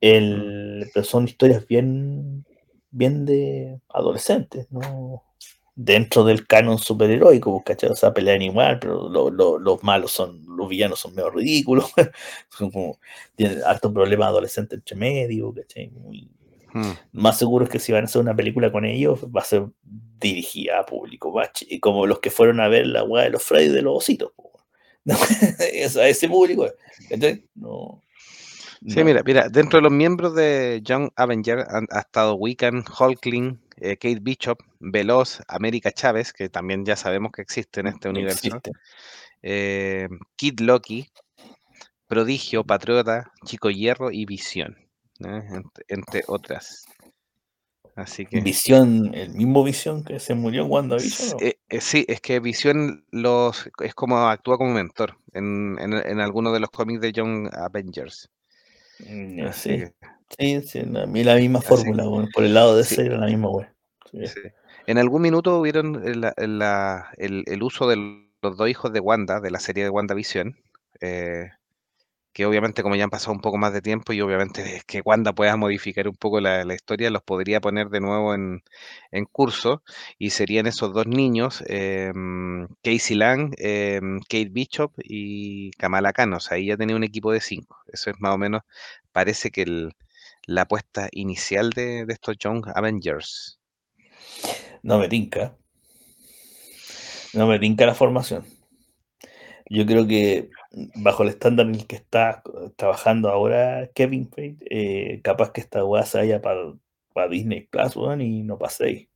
[0.00, 0.90] El, mm.
[0.94, 2.44] pero son historias bien,
[2.90, 5.24] bien de adolescentes, ¿no?
[5.82, 7.90] Dentro del canon superheroico, pues, ¿cachai?
[7.90, 11.90] O sea, pelean igual, pero los malos son, los villanos son medio ridículos,
[12.50, 12.98] son como,
[13.34, 15.90] tienen harto problema adolescente entre medio, ¿cachai?
[16.72, 16.92] Hmm.
[17.12, 19.66] Más seguro es que si van a hacer una película con ellos, va a ser
[19.82, 23.68] dirigida a público, y como los que fueron a ver la weá de los Freddy
[23.68, 24.32] de los ositos,
[25.98, 26.68] a ese público,
[27.54, 28.02] No,
[28.86, 33.96] Sí, mira, mira, dentro de los miembros de Young Avenger ha estado Wiccan, Hulkling, eh,
[33.96, 38.60] Kate Bishop, Veloz, América Chávez, que también ya sabemos que existe en este universo,
[39.42, 41.08] eh, Kid Loki,
[42.06, 44.76] Prodigio, Patriota, Chico Hierro y Visión,
[45.24, 45.42] ¿eh?
[45.88, 46.84] entre, otras.
[47.96, 48.40] Así que.
[48.40, 51.38] Visión, el mismo Visión que se murió en WandaVision.
[51.80, 56.70] sí, es que Visión los, es como actúa como mentor en, en, algunos de los
[56.70, 58.30] cómics de Young Avengers.
[59.00, 59.84] Mm, sí.
[60.38, 63.66] Sí, sí, la, la misma fórmula, por el lado de ese era la misma, güey.
[64.86, 67.96] En algún minuto vieron el, uso de
[68.42, 70.56] los dos hijos de Wanda, de la serie de WandaVision,
[71.00, 71.50] eh,
[72.32, 75.02] que obviamente como ya han pasado un poco más de tiempo y obviamente es que
[75.04, 78.62] Wanda pueda modificar un poco la, historia, los podría poner de nuevo en,
[79.32, 79.82] curso
[80.18, 86.40] y serían esos dos niños, em, Casey Lang, em, Kate Bishop y Kamala Khan, o
[86.40, 88.62] sea, ahí ya tenía un equipo de cinco, eso es más o menos,
[89.12, 89.92] parece que el,
[90.46, 93.58] la apuesta inicial de, estos Young Avengers.
[94.82, 95.56] No me tinca.
[97.32, 98.44] No me tinca la formación.
[99.68, 100.50] Yo creo que
[100.96, 102.42] bajo el estándar en el que está
[102.76, 108.42] trabajando ahora Kevin Feige, eh, capaz que esta weá se vaya para, Disney Plus, y
[108.42, 109.08] no pase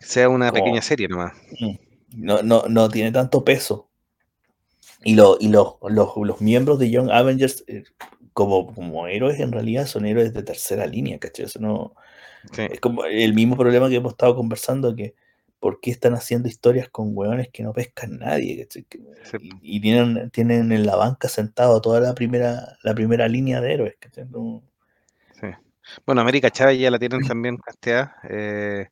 [0.00, 1.32] Sea una pequeña serie nomás.
[1.60, 1.76] Mm.
[2.12, 3.88] No, no, no tiene tanto peso.
[5.04, 7.84] Y, lo, y los, los, miembros de Young Avengers eh,
[8.38, 11.46] como, como héroes en realidad son héroes de tercera línea, ¿cachai?
[11.46, 11.96] Eso no,
[12.56, 15.16] Es como el mismo problema que hemos estado conversando, que
[15.58, 18.86] por qué están haciendo historias con hueones que no pescan nadie, ¿cachai?
[19.60, 23.96] Y, tienen, tienen en la banca sentado toda la primera, la primera línea de héroes,
[23.98, 24.24] ¿cachai?
[25.40, 25.48] Sí.
[26.06, 28.14] Bueno, América Chávez ya la tienen también casteada.
[28.30, 28.86] Eh,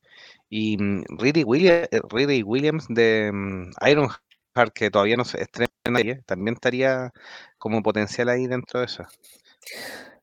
[0.49, 2.01] y mm, Ridley Williams, eh,
[2.43, 4.21] Williams de mm, Ironheart,
[4.73, 5.67] que todavía no se estrena
[6.25, 7.11] también estaría
[7.57, 9.03] como potencial ahí dentro de eso.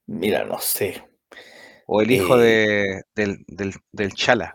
[0.07, 1.03] Mira, no sé.
[1.87, 3.39] O el hijo eh, de,
[3.93, 4.55] del, Chala.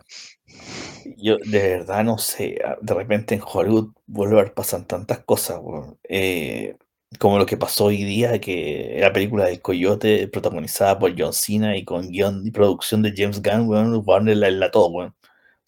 [1.16, 2.58] Yo de verdad no sé.
[2.64, 5.60] Ah, de repente en Hollywood vuelve a pasan tantas cosas.
[6.08, 6.76] Eh,
[7.18, 11.76] como lo que pasó hoy día, que la película del Coyote, protagonizada por John Cena
[11.76, 15.14] y con guion y producción de James Gunn, weón, Warner la enlató, weón.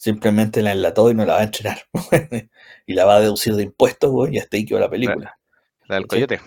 [0.03, 1.79] Simplemente la enlató y no la va a entrenar.
[2.87, 5.39] y la va a deducir de impuestos, y hasta ahí quedó la película.
[5.87, 6.41] La, del Coyote.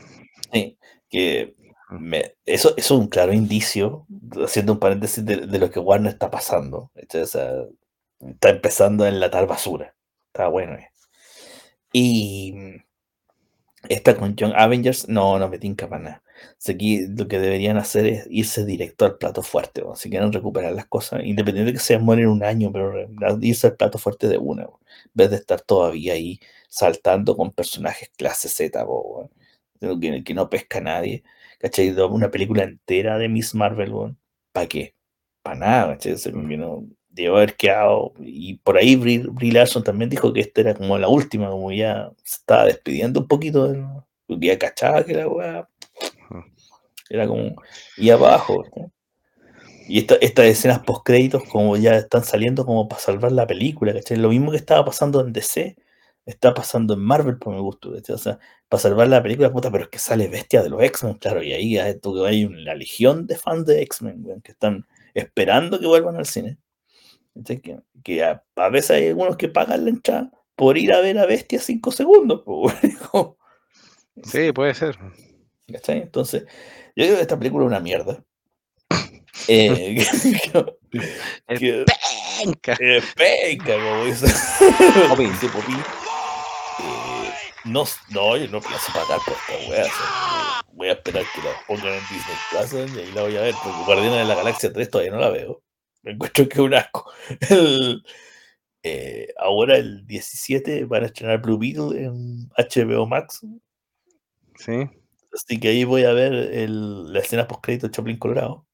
[0.52, 0.78] Sí,
[1.10, 1.56] que
[2.44, 4.06] eso, es un claro indicio,
[4.44, 6.92] haciendo un paréntesis de, lo que Warner está pasando.
[6.96, 9.96] está empezando a enlatar basura.
[10.28, 10.74] Está bueno.
[10.74, 10.90] Eh.
[11.94, 12.56] Y
[13.88, 16.24] esta con John Avengers, no, no me tinca para nada.
[17.10, 20.86] Lo que deberían hacer es irse directo al plato fuerte, o si quieren recuperar las
[20.88, 23.08] cosas, independiente de que se mueren un año, pero
[23.42, 24.70] irse al plato fuerte de una, en
[25.14, 26.40] vez de estar todavía ahí
[26.70, 28.86] saltando con personajes clase Z,
[29.80, 31.24] que, no pesca a nadie.
[31.60, 31.92] ¿Cachai?
[31.92, 34.16] Una película entera de Miss Marvel,
[34.52, 34.96] ¿para qué?
[35.42, 36.16] Para nada, ¿cachai?
[37.16, 38.14] debo haber quedado.
[38.20, 42.12] Y por ahí Brie, Larson también dijo que esta era como la última, como ya
[42.24, 43.74] se estaba despidiendo un poquito,
[44.28, 45.70] porque ya cachaba que la weá
[47.10, 47.56] era como.
[47.98, 48.64] y abajo.
[49.88, 54.18] Y estas escenas post créditos, como ya están saliendo como para salvar la película, ¿cachai?
[54.18, 55.76] Lo mismo que estaba pasando en DC,
[56.26, 59.84] está pasando en Marvel, por mi gusto, O sea, para salvar la película, puta, pero
[59.84, 63.66] es que sale bestia de los X-Men, claro, y ahí hay una legión de fans
[63.66, 66.58] de X-Men, que están esperando que vuelvan al cine.
[68.04, 71.60] Que, a, veces hay algunos que pagan la entrada por ir a ver a Bestia
[71.60, 72.44] 5 segundos.
[74.24, 74.98] sí, puede ser.
[75.68, 76.46] Entonces,
[76.96, 78.24] yo creo que esta película es una mierda.
[79.48, 79.96] Eh,
[81.48, 81.86] que,
[82.40, 82.78] penca.
[83.16, 84.28] penca, como dice.
[86.78, 87.32] Eh,
[87.64, 89.86] no, no, yo no pienso pagar por esta wea.
[90.74, 93.56] voy a esperar que la pongan en Disney Plus y ahí la voy a ver,
[93.64, 95.64] porque Guardiana de la Galaxia 3 todavía no la veo.
[96.04, 97.12] Me encuentro que es un asco.
[98.88, 103.42] Eh, ahora el 17 van a estrenar Blue Beetle en HBO Max.
[104.58, 104.88] Sí.
[105.36, 108.66] Así que ahí voy a ver el, la escena post-crédito de Chaplin Colorado.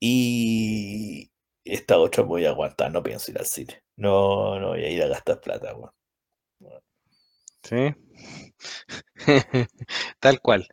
[0.00, 1.30] Y
[1.64, 3.82] esta otra voy a aguantar, no pienso ir al cine.
[3.96, 5.74] No, no voy a ir a gastar plata,
[7.62, 7.94] Sí.
[10.20, 10.68] Tal cual.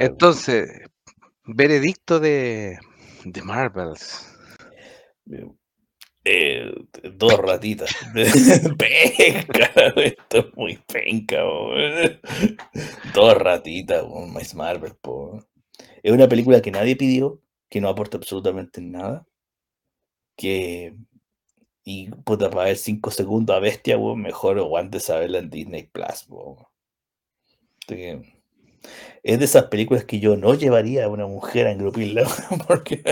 [0.00, 0.70] Entonces,
[1.44, 2.78] veredicto de,
[3.24, 4.34] de Marvels.
[6.28, 6.74] Eh,
[7.14, 7.94] dos ratitas.
[8.12, 11.40] penca, esto es muy penca.
[13.14, 14.04] Dos ratitas,
[14.34, 14.94] Miss Marvel.
[16.02, 17.40] Es una película que nadie pidió,
[17.70, 19.24] que no aporta absolutamente nada.
[20.36, 20.96] Que.
[21.84, 25.84] Y puta, para ver 5 segundos a bestia, mejor o antes a verla en Disney
[25.84, 26.26] Plus
[29.22, 32.22] es de esas películas que yo no llevaría a una mujer a engrupirla,
[32.68, 33.02] porque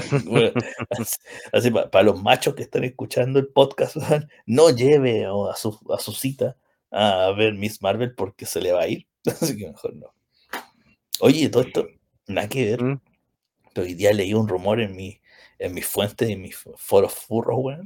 [1.53, 3.97] así, para, los machos que están escuchando el podcast,
[4.47, 6.57] no lleve a su, a su cita
[6.91, 10.15] a ver Miss Marvel porque se le va a ir, así que mejor no.
[11.21, 11.89] Oye, todo esto,
[12.29, 12.83] nada que ver.
[12.83, 13.01] Mm.
[13.77, 15.21] Hoy día leí un rumor en mi,
[15.59, 17.77] en mis fuentes, en mis foros furros,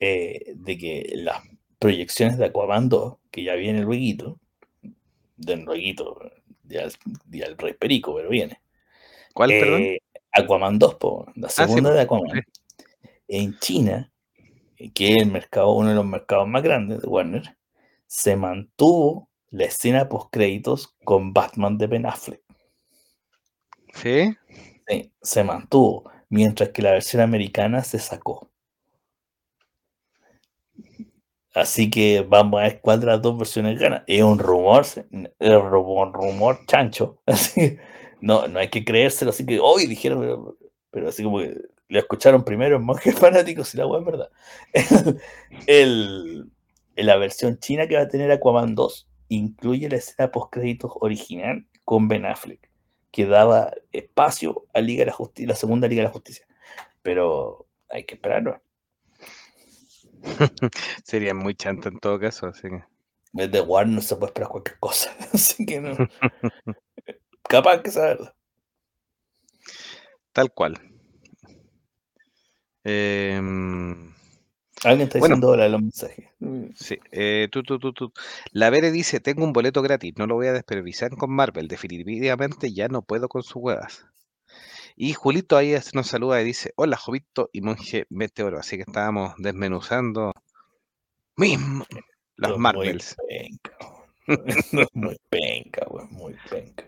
[0.00, 1.42] eh, de que las
[1.78, 4.40] proyecciones de Aquaman 2, que ya viene luego,
[5.36, 6.20] del luego,
[6.68, 6.88] ya,
[7.46, 8.60] el Rey Perico, pero viene.
[9.34, 9.82] ¿Cuál, perdón?
[9.82, 9.98] Eh,
[10.32, 10.96] Aquaman 2,
[11.36, 12.42] la ah, segunda de Aquaman.
[13.28, 14.12] En China,
[14.94, 17.56] que es el mercado, uno de los mercados más grandes de Warner,
[18.06, 22.42] se mantuvo la escena post créditos con Batman de Ben Affleck.
[23.94, 24.36] ¿Sí?
[24.86, 28.50] Sí, se mantuvo, mientras que la versión americana se sacó.
[31.56, 34.04] Así que vamos a ver cuál de las dos versiones gana.
[34.06, 37.22] Es un rumor, es un rumor chancho.
[37.26, 37.78] Así
[38.20, 39.30] no, no hay que creérselo.
[39.30, 40.54] Así que hoy dijeron,
[40.90, 41.56] pero, así como que
[41.88, 44.30] lo escucharon primero en Monjes Fanáticos y la web es verdad.
[45.66, 46.50] El,
[46.94, 51.66] la versión china que va a tener Aquaman 2 incluye la escena post créditos original
[51.86, 52.70] con Ben Affleck,
[53.10, 56.46] que daba espacio a Liga de la, Justicia, la segunda Liga de la Justicia.
[57.00, 58.60] Pero hay que esperarlo.
[61.04, 62.82] Sería muy chanto en todo caso, así que.
[63.32, 65.96] Desde Warner no se puede esperar cualquier cosa, así que no.
[67.42, 68.32] Capaz que saberlo.
[70.32, 70.78] Tal cual.
[72.84, 74.12] Em,
[74.84, 76.26] Alguien está diciendo hola en los mensajes.
[76.74, 78.12] Sí, eh, tú, tú, tú, tú.
[78.52, 82.72] La Vere dice, tengo un boleto gratis, no lo voy a desperdiciar con Marvel, definitivamente
[82.72, 84.06] ya no puedo con sus huevas.
[84.98, 88.58] Y Julito ahí nos saluda y dice, hola Jovito y Monje Meteoro.
[88.58, 90.32] Así que estábamos desmenuzando
[91.36, 91.84] mismo
[92.36, 93.14] las Marvels.
[94.26, 96.84] Muy penca, muy penca, muy penca.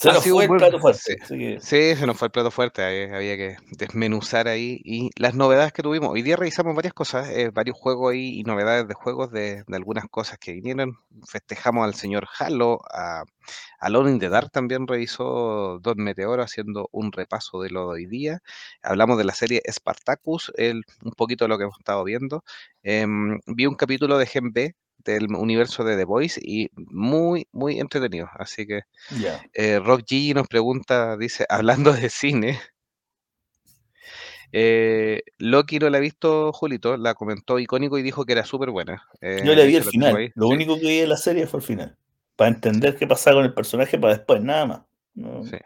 [0.00, 1.18] Se nos fue el plato fuerte.
[1.26, 1.38] sí.
[1.38, 2.82] que- Sí, se nos fue el plato fuerte,
[3.14, 4.80] había que desmenuzar ahí.
[4.82, 8.44] Y las novedades que tuvimos, hoy día revisamos varias cosas, eh, varios juegos ahí y
[8.44, 10.96] novedades de juegos de, de algunas cosas que vinieron.
[11.28, 13.24] Festejamos al señor Halo, a
[13.78, 18.06] Alone in the Dark también revisó Don Meteoro haciendo un repaso de lo de hoy
[18.06, 18.38] día.
[18.82, 22.42] Hablamos de la serie Spartacus, el, un poquito de lo que hemos estado viendo.
[22.82, 24.74] Em, vi un capítulo de Gen B
[25.04, 28.28] del universo de The Voice y muy, muy entretenido.
[28.38, 28.82] Así que
[29.20, 29.40] Ya.
[29.54, 32.60] eh, Rock G nos pregunta, dice, hablando de cine,
[34.52, 38.70] eh, Loki no la ha visto, Julito, la comentó icónico y dijo que era súper
[38.70, 39.02] buena.
[39.20, 40.16] Yo le Eh, vi se el lo tengo final.
[40.16, 41.96] ahí, Lo sí, único que vi de la serie fue el final.
[42.36, 44.80] Para entender qué pasaba con el personaje para después, nada más.
[45.14, 45.56] No- sí.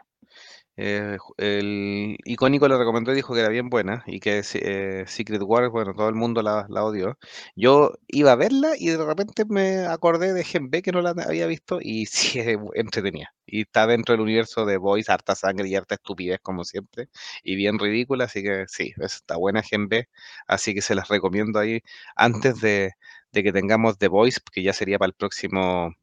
[0.77, 5.41] Eh, el icónico le recomendó y dijo que era bien buena y que eh, Secret
[5.41, 7.17] Wars, bueno, todo el mundo la, la odió.
[7.55, 11.11] Yo iba a verla y de repente me acordé de Gen B que no la
[11.11, 13.33] había visto y sí es entretenida.
[13.45, 17.07] Y está dentro del universo de Boys, harta sangre y harta estupidez como siempre
[17.43, 20.09] y bien ridícula, así que sí, es- está buena Gen B,
[20.47, 21.81] así que se las recomiendo ahí
[22.15, 22.93] antes de,
[23.31, 25.93] de que tengamos The Voice, que ya sería para el próximo,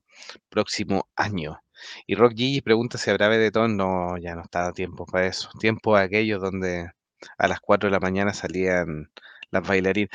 [0.49, 1.61] próximo año.
[2.07, 3.77] Y Rock Gigi pregunta si habrá Betón.
[3.77, 5.51] No, ya no está tiempo para eso.
[5.61, 6.91] Tiempo aquellos donde
[7.39, 9.11] a las 4 de la mañana salían
[9.51, 10.11] las bailarinas.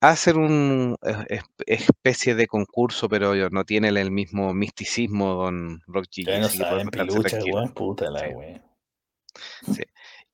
[0.00, 6.06] Hacen un eh, esp- especie de concurso, pero no tiene el mismo misticismo don Rock
[6.10, 7.72] Gigi, Ya no saben pilucha, weón.
[7.72, 8.26] Puta la Sí.
[8.34, 8.62] weón.
[9.74, 9.82] Sí.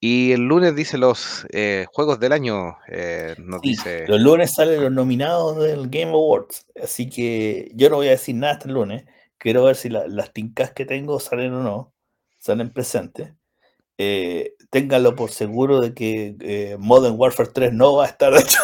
[0.01, 4.55] Y el lunes dice los eh, juegos del año, eh, nos Sí, dice, los lunes
[4.55, 6.66] salen los nominados del Game Awards.
[6.81, 9.05] Así que yo no voy a decir nada hasta el lunes.
[9.39, 11.94] Quiero ver si la- las tincas que tengo salen o no.
[12.39, 13.35] Salen presentes.
[13.98, 18.60] Eh, ténganlo por seguro de que eh, Modern Warfare 3 no va a estar hecho.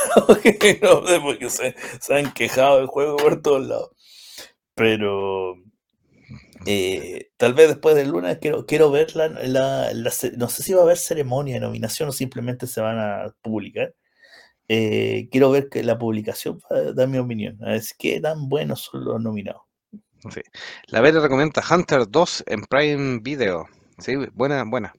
[1.22, 3.90] porque se, se han quejado del juego por todos lados.
[4.76, 5.56] Pero
[6.66, 10.84] eh, tal vez después del lunes quiero, quiero ver la, no sé si va a
[10.84, 13.94] haber ceremonia de nominación o simplemente se van a publicar.
[14.68, 17.58] Quiero ver que la publicación para dar mi opinión.
[17.64, 19.63] A ver qué tan buenos son los nominados.
[20.88, 23.66] La Vera recomienda Hunter 2 en Prime Video.
[23.98, 24.94] Sí, buena, buena.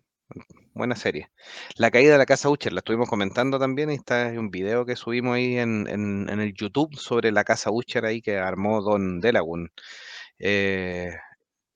[0.73, 1.29] Buena serie.
[1.77, 3.91] La caída de la casa Ucher, la estuvimos comentando también.
[3.91, 8.05] Y está un video que subimos ahí en, en- el YouTube sobre la casa Ucher
[8.05, 9.71] ahí que armó Don Delagun.
[10.39, 11.11] Eh,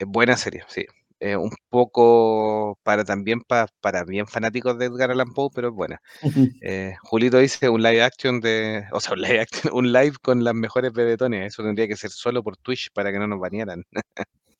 [0.07, 0.85] buena serie, sí.
[1.21, 5.73] Eh, un poco para también pa- para bien fanáticos de Edgar Allan Poe, pero es
[5.73, 6.01] buena.
[6.61, 10.43] Eh, Julito dice un live action de, o sea, un live action, un live con
[10.43, 11.47] las mejores bebetones.
[11.53, 13.83] Eso tendría que ser solo por Twitch para que no nos banearan.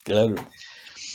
[0.04, 0.36] Claro.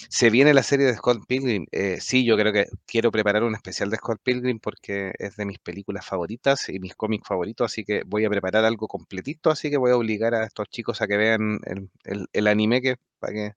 [0.08, 1.66] Se viene la serie de Scott Pilgrim.
[1.72, 5.44] Eh, sí, yo creo que quiero preparar un especial de Scott Pilgrim porque es de
[5.44, 9.70] mis películas favoritas y mis cómics favoritos, así que voy a preparar algo completito, así
[9.70, 12.96] que voy a obligar a estos chicos a que vean el, el- el anime que,
[13.18, 13.52] para que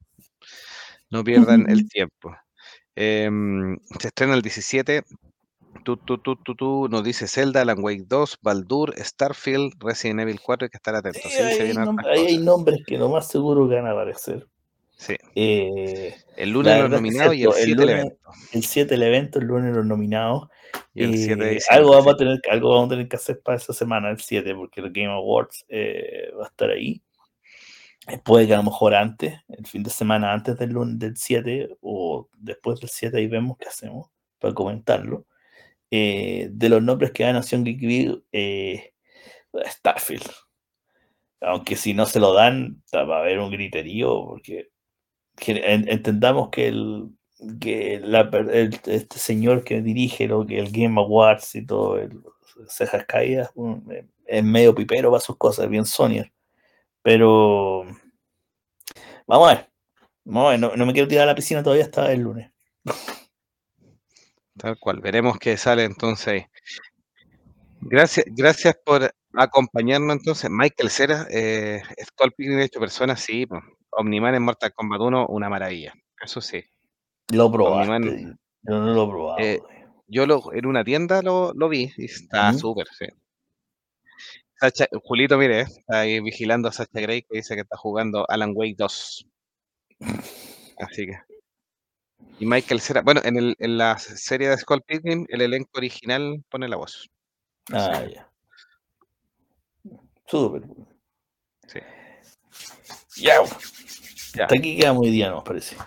[1.09, 2.35] no pierdan el tiempo.
[2.95, 5.03] Em, se estrena el 17.
[5.83, 10.39] Tú, tú, tú, tú, tú, nos dice Zelda, Alan Wake 2, Baldur, Starfield, Resident Evil
[10.41, 11.21] 4, hay que estar atentos.
[11.23, 12.41] Sí, Sí, hay nom- hay cosas.
[12.41, 14.47] nombres que lo más seguro que van a aparecer.
[14.97, 15.15] Sí.
[15.35, 18.17] Eh, El lunes los nominados y el cierto, el 7 el evento.
[18.53, 20.49] el 7 el evento, el lunes los nominados.
[20.95, 23.15] Y el 7 de Eh, algo, vamos a tener, que- algo vamos a tener que
[23.15, 27.01] hacer para esa semana, el 7, porque el Game Awards eh, va a estar ahí.
[28.23, 31.77] Puede que a lo mejor antes, el fin de semana antes del, lun- del 7
[31.81, 34.09] o después del 7, ahí vemos qué hacemos
[34.39, 35.25] para comentarlo.
[35.91, 38.93] Eh, de los nombres que da Nación Geek eh,
[39.67, 40.29] Starfield.
[41.41, 44.69] Aunque si no se lo dan, va a haber un griterío, porque
[45.37, 47.11] que en- entendamos que el
[47.61, 48.01] que
[48.87, 52.21] este señor que dirige lo que el Game Awards y todo el
[52.69, 53.51] cejas caídas
[53.91, 56.23] eh, es medio pipero para sus cosas, bien Sony.
[57.07, 57.85] Pero
[59.25, 59.69] vamos a ver.
[60.25, 62.51] Vamos a ver, no, no me quiero tirar a la piscina todavía hasta el lunes.
[64.57, 66.47] Tal cual, veremos qué sale entonces.
[67.79, 70.49] Gracias, gracias por acompañarnos entonces.
[70.51, 73.45] Michael Cera, eh, Skull Pilgrim hecho personas, sí.
[73.45, 73.61] po.
[73.91, 75.93] Omniman en Mortal Kombat 1, una maravilla.
[76.21, 76.61] Eso sí.
[77.31, 77.89] Lo probaste.
[77.89, 79.39] Omniman, Yo no lo he probado.
[79.39, 79.61] eh,
[80.07, 82.57] yo lo, en una tienda lo, lo vi y está ¿Mm?
[82.57, 83.05] súper, sí.
[84.59, 88.53] Sacha, Julito, mire, está ahí vigilando a Sacha Grey que dice que está jugando Alan
[88.55, 89.27] Wake 2.
[90.79, 91.19] Así que.
[92.39, 96.43] Y Michael Cera, bueno, en, el, en la serie de Skull Pilgrim, el elenco original
[96.49, 97.09] pone la voz.
[97.71, 98.31] Ah, ya.
[100.27, 100.63] Súper.
[101.67, 101.79] sí.
[103.17, 103.35] Ya.
[104.33, 104.43] Ya.
[104.43, 105.77] Hasta aquí quedamos hoy día, nos parece.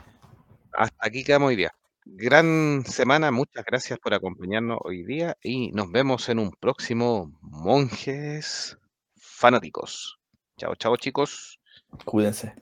[0.73, 1.73] Hasta aquí quedamos hoy día.
[2.13, 8.79] Gran semana, muchas gracias por acompañarnos hoy día y nos vemos en un próximo Monjes
[9.17, 10.19] Fanáticos.
[10.57, 11.59] Chao, chao chicos.
[12.05, 12.55] Cuídense.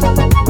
[0.00, 0.49] Thank.